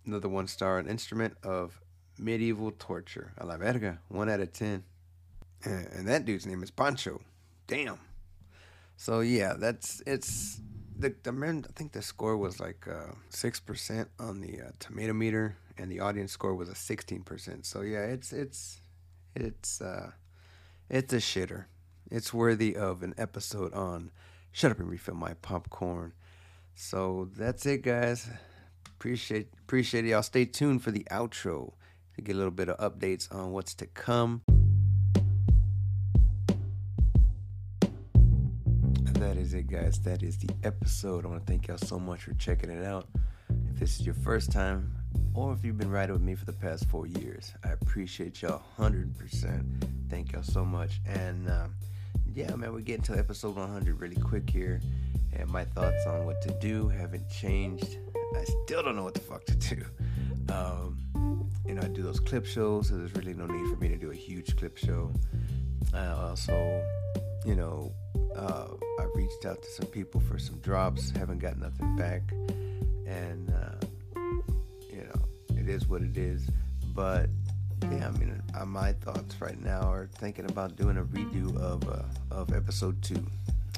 another 0.06 0.30
one 0.30 0.48
star, 0.48 0.80
an 0.80 0.88
instrument 0.88 1.38
of 1.44 1.80
medieval 2.20 2.72
torture. 2.72 3.32
A 3.38 3.46
la 3.46 3.58
verga, 3.58 4.00
one 4.10 4.30
out 4.30 4.40
of 4.40 4.54
ten. 4.54 4.84
And 5.64 6.08
that 6.08 6.26
dude's 6.26 6.46
name 6.46 6.64
is 6.64 6.72
Pancho. 6.72 7.22
Damn. 7.68 8.00
So 8.96 9.20
yeah, 9.22 9.54
that's 9.58 10.02
it's 10.06 10.62
the, 10.98 11.16
the 11.24 11.32
I 11.32 11.72
think 11.74 11.94
the 11.94 12.02
score 12.02 12.38
was 12.38 12.60
like 12.60 12.88
uh, 12.88 13.14
six 13.30 13.60
uh, 13.60 13.64
percent 13.66 14.10
on 14.20 14.42
the 14.42 14.62
uh, 14.62 14.72
tomato 14.80 15.14
meter, 15.14 15.56
and 15.78 15.90
the 15.92 16.02
audience 16.02 16.32
score 16.32 16.56
was 16.56 16.70
a 16.70 16.76
sixteen 16.76 17.24
percent. 17.24 17.66
So 17.66 17.82
yeah, 17.82 18.04
it's 18.04 18.34
it's 18.34 18.82
it's 19.36 19.82
uh, 19.82 20.12
it's 20.90 21.14
a 21.14 21.18
shitter. 21.18 21.66
It's 22.12 22.34
worthy 22.34 22.76
of 22.76 23.04
an 23.04 23.14
episode 23.18 23.74
on 23.74 24.12
Shut 24.52 24.72
Up 24.72 24.80
and 24.80 24.90
Refill 24.90 25.16
My 25.16 25.36
Popcorn. 25.36 26.14
So 26.76 27.30
that's 27.38 27.66
it, 27.66 27.84
guys. 27.84 28.28
Appreciate 28.88 29.54
appreciate 29.62 30.06
y'all. 30.06 30.24
Stay 30.24 30.46
tuned 30.46 30.84
for 30.84 30.92
the 30.92 31.08
outro 31.12 31.74
to 32.20 32.26
get 32.26 32.36
a 32.36 32.38
little 32.38 32.52
bit 32.52 32.68
of 32.70 32.78
updates 32.80 33.34
on 33.34 33.52
what's 33.52 33.74
to 33.74 33.86
come. 33.86 34.42
And 39.06 39.16
that 39.16 39.38
is 39.38 39.54
it, 39.54 39.68
guys. 39.68 40.00
That 40.00 40.22
is 40.22 40.38
the 40.38 40.50
episode. 40.64 41.26
I 41.26 41.30
want 41.30 41.46
to 41.46 41.50
thank 41.50 41.68
y'all 41.68 41.78
so 41.78 41.98
much 41.98 42.24
for 42.24 42.34
checking 42.34 42.70
it 42.70 42.84
out. 42.84 43.08
If 43.70 43.80
this 43.80 44.00
is 44.00 44.06
your 44.06 44.16
first 44.16 44.52
time, 44.52 44.94
or 45.34 45.54
if 45.54 45.64
you've 45.64 45.78
been 45.78 45.92
riding 45.92 46.14
with 46.14 46.22
me 46.22 46.36
for 46.36 46.46
the 46.46 46.54
past 46.54 46.90
four 46.90 47.08
years, 47.08 47.54
I 47.64 47.70
appreciate 47.70 48.42
y'all 48.42 48.64
100%. 48.78 50.10
Thank 50.10 50.34
y'all 50.34 50.44
so 50.44 50.66
much. 50.66 51.00
And 51.06 51.50
um, 51.50 51.76
yeah, 52.34 52.54
man, 52.56 52.74
we're 52.74 52.82
getting 52.82 53.04
to 53.04 53.18
episode 53.18 53.56
100 53.56 54.00
really 54.00 54.18
quick 54.18 54.50
here. 54.50 54.82
And 55.34 55.50
my 55.50 55.64
thoughts 55.64 56.06
on 56.06 56.26
what 56.26 56.42
to 56.42 56.50
do 56.60 56.90
haven't 56.90 57.30
changed. 57.30 57.98
I 58.36 58.44
still 58.66 58.84
don't 58.84 58.98
know 58.98 59.04
what 59.04 59.14
the 59.14 59.22
fuck 59.22 59.46
to 59.46 59.56
do. 59.56 59.86
Um, 60.54 61.09
you 61.70 61.76
know, 61.76 61.84
I 61.84 61.88
do 61.88 62.02
those 62.02 62.20
clip 62.20 62.48
shows, 62.48 62.90
so 62.90 62.98
there's 62.98 63.14
really 63.14 63.36
no 63.36 63.46
need 63.46 63.70
for 63.70 63.80
me 63.80 63.90
to 63.90 63.96
do 63.96 64.10
a 64.10 64.16
huge 64.16 64.58
clip 64.58 64.76
show. 64.76 65.14
Uh, 65.94 66.16
also, 66.18 66.84
you 67.46 67.54
know, 67.54 67.94
uh, 68.36 68.70
I 69.00 69.04
reached 69.14 69.46
out 69.46 69.62
to 69.62 69.70
some 69.70 69.86
people 69.86 70.20
for 70.20 70.40
some 70.40 70.58
drops, 70.62 71.12
haven't 71.12 71.38
got 71.38 71.60
nothing 71.60 71.96
back, 71.96 72.24
and 73.06 73.54
uh, 73.54 73.86
you 74.92 75.04
know, 75.04 75.60
it 75.62 75.70
is 75.70 75.88
what 75.88 76.02
it 76.02 76.18
is. 76.18 76.50
But 76.96 77.30
yeah, 77.84 78.08
I 78.08 78.18
mean, 78.18 78.42
uh, 78.60 78.66
my 78.66 78.94
thoughts 78.94 79.40
right 79.40 79.62
now 79.62 79.92
are 79.92 80.10
thinking 80.16 80.46
about 80.46 80.76
doing 80.76 80.98
a 80.98 81.04
redo 81.04 81.56
of 81.58 81.88
uh, 81.88 82.02
of 82.32 82.52
episode 82.52 83.00
two. 83.04 83.24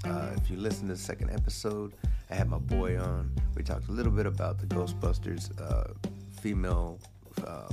Uh, 0.06 0.30
if 0.38 0.50
you 0.50 0.56
listen 0.56 0.88
to 0.88 0.94
the 0.94 1.00
second 1.00 1.30
episode, 1.32 1.92
I 2.30 2.36
had 2.36 2.50
my 2.50 2.58
boy 2.58 2.98
on. 2.98 3.32
We 3.54 3.64
talked 3.64 3.90
a 3.90 3.92
little 3.92 4.14
bit 4.14 4.26
about 4.26 4.60
the 4.60 4.66
Ghostbusters 4.68 5.52
uh, 5.62 5.94
female, 6.42 6.98
uh, 7.46 7.70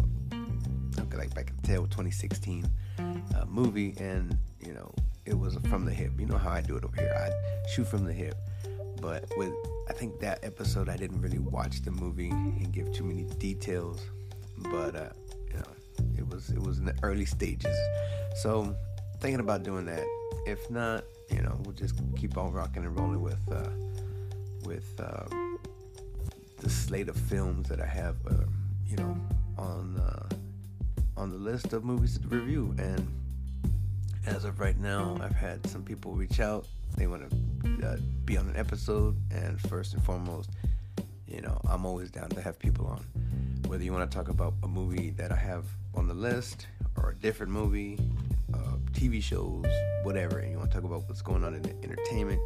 like 1.16 1.34
back 1.34 1.50
in 1.50 1.56
the 1.56 1.66
tail 1.66 1.82
2016 1.82 2.68
uh, 2.98 3.44
movie, 3.46 3.94
and 3.98 4.36
you 4.64 4.72
know 4.72 4.92
it 5.24 5.38
was 5.38 5.56
from 5.68 5.84
the 5.84 5.92
hip. 5.92 6.12
You 6.18 6.26
know 6.26 6.38
how 6.38 6.50
I 6.50 6.60
do 6.60 6.76
it 6.76 6.84
over 6.84 6.96
here. 6.96 7.14
I 7.14 7.68
shoot 7.68 7.86
from 7.86 8.04
the 8.04 8.12
hip. 8.12 8.36
But 9.00 9.24
with 9.36 9.52
I 9.88 9.92
think 9.92 10.18
that 10.20 10.40
episode, 10.42 10.88
I 10.88 10.96
didn't 10.96 11.20
really 11.20 11.38
watch 11.38 11.82
the 11.82 11.90
movie 11.90 12.30
and 12.30 12.72
give 12.72 12.92
too 12.92 13.04
many 13.04 13.24
details. 13.38 14.00
But 14.58 14.96
uh, 14.96 15.10
you 15.48 15.58
know, 15.58 16.06
it 16.16 16.28
was 16.28 16.50
it 16.50 16.60
was 16.60 16.78
in 16.78 16.84
the 16.84 16.94
early 17.02 17.26
stages. 17.26 17.76
So 18.42 18.74
thinking 19.20 19.40
about 19.40 19.62
doing 19.62 19.86
that. 19.86 20.04
If 20.46 20.70
not, 20.70 21.04
you 21.30 21.42
know, 21.42 21.58
we'll 21.64 21.74
just 21.74 21.94
keep 22.16 22.38
on 22.38 22.52
rocking 22.52 22.84
and 22.84 22.98
rolling 22.98 23.20
with 23.20 23.40
uh, 23.52 23.70
with 24.64 24.88
uh, 25.00 25.24
the 26.58 26.70
slate 26.70 27.08
of 27.08 27.16
films 27.16 27.68
that 27.68 27.80
I 27.80 27.86
have, 27.86 28.16
uh, 28.28 28.44
you 28.86 28.96
know, 28.96 29.16
on 29.58 29.98
uh, 29.98 30.28
on 31.16 31.30
the 31.30 31.36
list 31.36 31.72
of 31.72 31.84
movies 31.84 32.18
to 32.18 32.28
review. 32.28 32.74
And 32.78 33.06
as 34.26 34.44
of 34.44 34.60
right 34.60 34.78
now, 34.78 35.18
I've 35.20 35.34
had 35.34 35.66
some 35.66 35.82
people 35.82 36.12
reach 36.12 36.40
out. 36.40 36.66
They 36.96 37.06
want 37.06 37.28
to 37.28 37.86
uh, 37.86 37.96
be 38.24 38.36
on 38.36 38.48
an 38.48 38.56
episode, 38.56 39.16
and 39.30 39.60
first 39.60 39.94
and 39.94 40.02
foremost, 40.02 40.50
you 41.26 41.40
know, 41.40 41.60
I'm 41.68 41.84
always 41.84 42.10
down 42.10 42.30
to 42.30 42.40
have 42.40 42.58
people 42.58 42.86
on. 42.86 43.04
Whether 43.66 43.84
you 43.84 43.92
want 43.92 44.10
to 44.10 44.16
talk 44.16 44.28
about 44.28 44.54
a 44.62 44.68
movie 44.68 45.10
that 45.10 45.30
I 45.30 45.36
have 45.36 45.64
on 45.94 46.08
the 46.08 46.14
list 46.14 46.66
or 46.96 47.10
a 47.10 47.14
different 47.14 47.52
movie, 47.52 47.98
uh, 48.54 48.76
TV 48.92 49.22
shows, 49.22 49.64
whatever, 50.02 50.38
and 50.38 50.50
you 50.52 50.58
want 50.58 50.70
to 50.70 50.76
talk 50.76 50.84
about 50.84 51.06
what's 51.08 51.22
going 51.22 51.44
on 51.44 51.54
in 51.54 51.62
the 51.62 51.74
entertainment, 51.82 52.40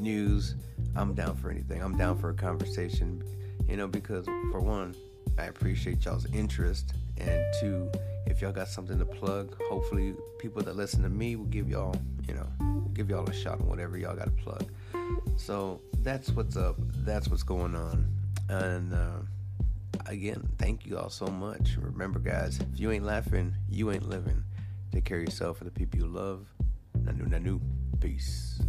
news, 0.00 0.54
I'm 0.96 1.14
down 1.14 1.36
for 1.36 1.50
anything. 1.50 1.82
I'm 1.82 1.96
down 1.96 2.18
for 2.18 2.30
a 2.30 2.34
conversation, 2.34 3.22
you 3.68 3.76
know, 3.76 3.86
because 3.86 4.26
for 4.50 4.60
one, 4.60 4.94
I 5.38 5.44
appreciate 5.44 6.04
y'all's 6.04 6.26
interest, 6.26 6.94
and 7.18 7.42
two, 7.60 7.90
if 8.26 8.40
y'all 8.40 8.52
got 8.52 8.68
something 8.68 8.98
to 8.98 9.04
plug, 9.04 9.56
hopefully 9.68 10.14
people 10.38 10.62
that 10.62 10.76
listen 10.76 11.02
to 11.02 11.08
me 11.08 11.36
will 11.36 11.46
give 11.46 11.68
y'all, 11.68 11.94
you 12.28 12.34
know, 12.34 12.46
give 12.94 13.10
y'all 13.10 13.28
a 13.28 13.32
shot 13.32 13.60
on 13.60 13.66
whatever 13.66 13.98
y'all 13.98 14.16
got 14.16 14.26
to 14.26 14.42
plug. 14.42 14.64
So 15.36 15.80
that's 16.02 16.30
what's 16.30 16.56
up. 16.56 16.76
That's 17.04 17.28
what's 17.28 17.42
going 17.42 17.74
on, 17.74 18.06
and. 18.48 18.94
Uh, 18.94 19.18
again, 20.06 20.48
thank 20.58 20.86
you 20.86 20.98
all 20.98 21.10
so 21.10 21.26
much. 21.26 21.76
Remember, 21.80 22.18
guys, 22.18 22.58
if 22.60 22.80
you 22.80 22.90
ain't 22.90 23.04
laughing, 23.04 23.54
you 23.68 23.90
ain't 23.90 24.08
living. 24.08 24.42
Take 24.92 25.04
care 25.04 25.18
of 25.18 25.24
yourself 25.24 25.60
and 25.60 25.66
the 25.66 25.72
people 25.72 26.00
you 26.00 26.06
love. 26.06 26.46
Nanu 26.98 27.28
Nanu. 27.28 27.60
Peace. 28.00 28.60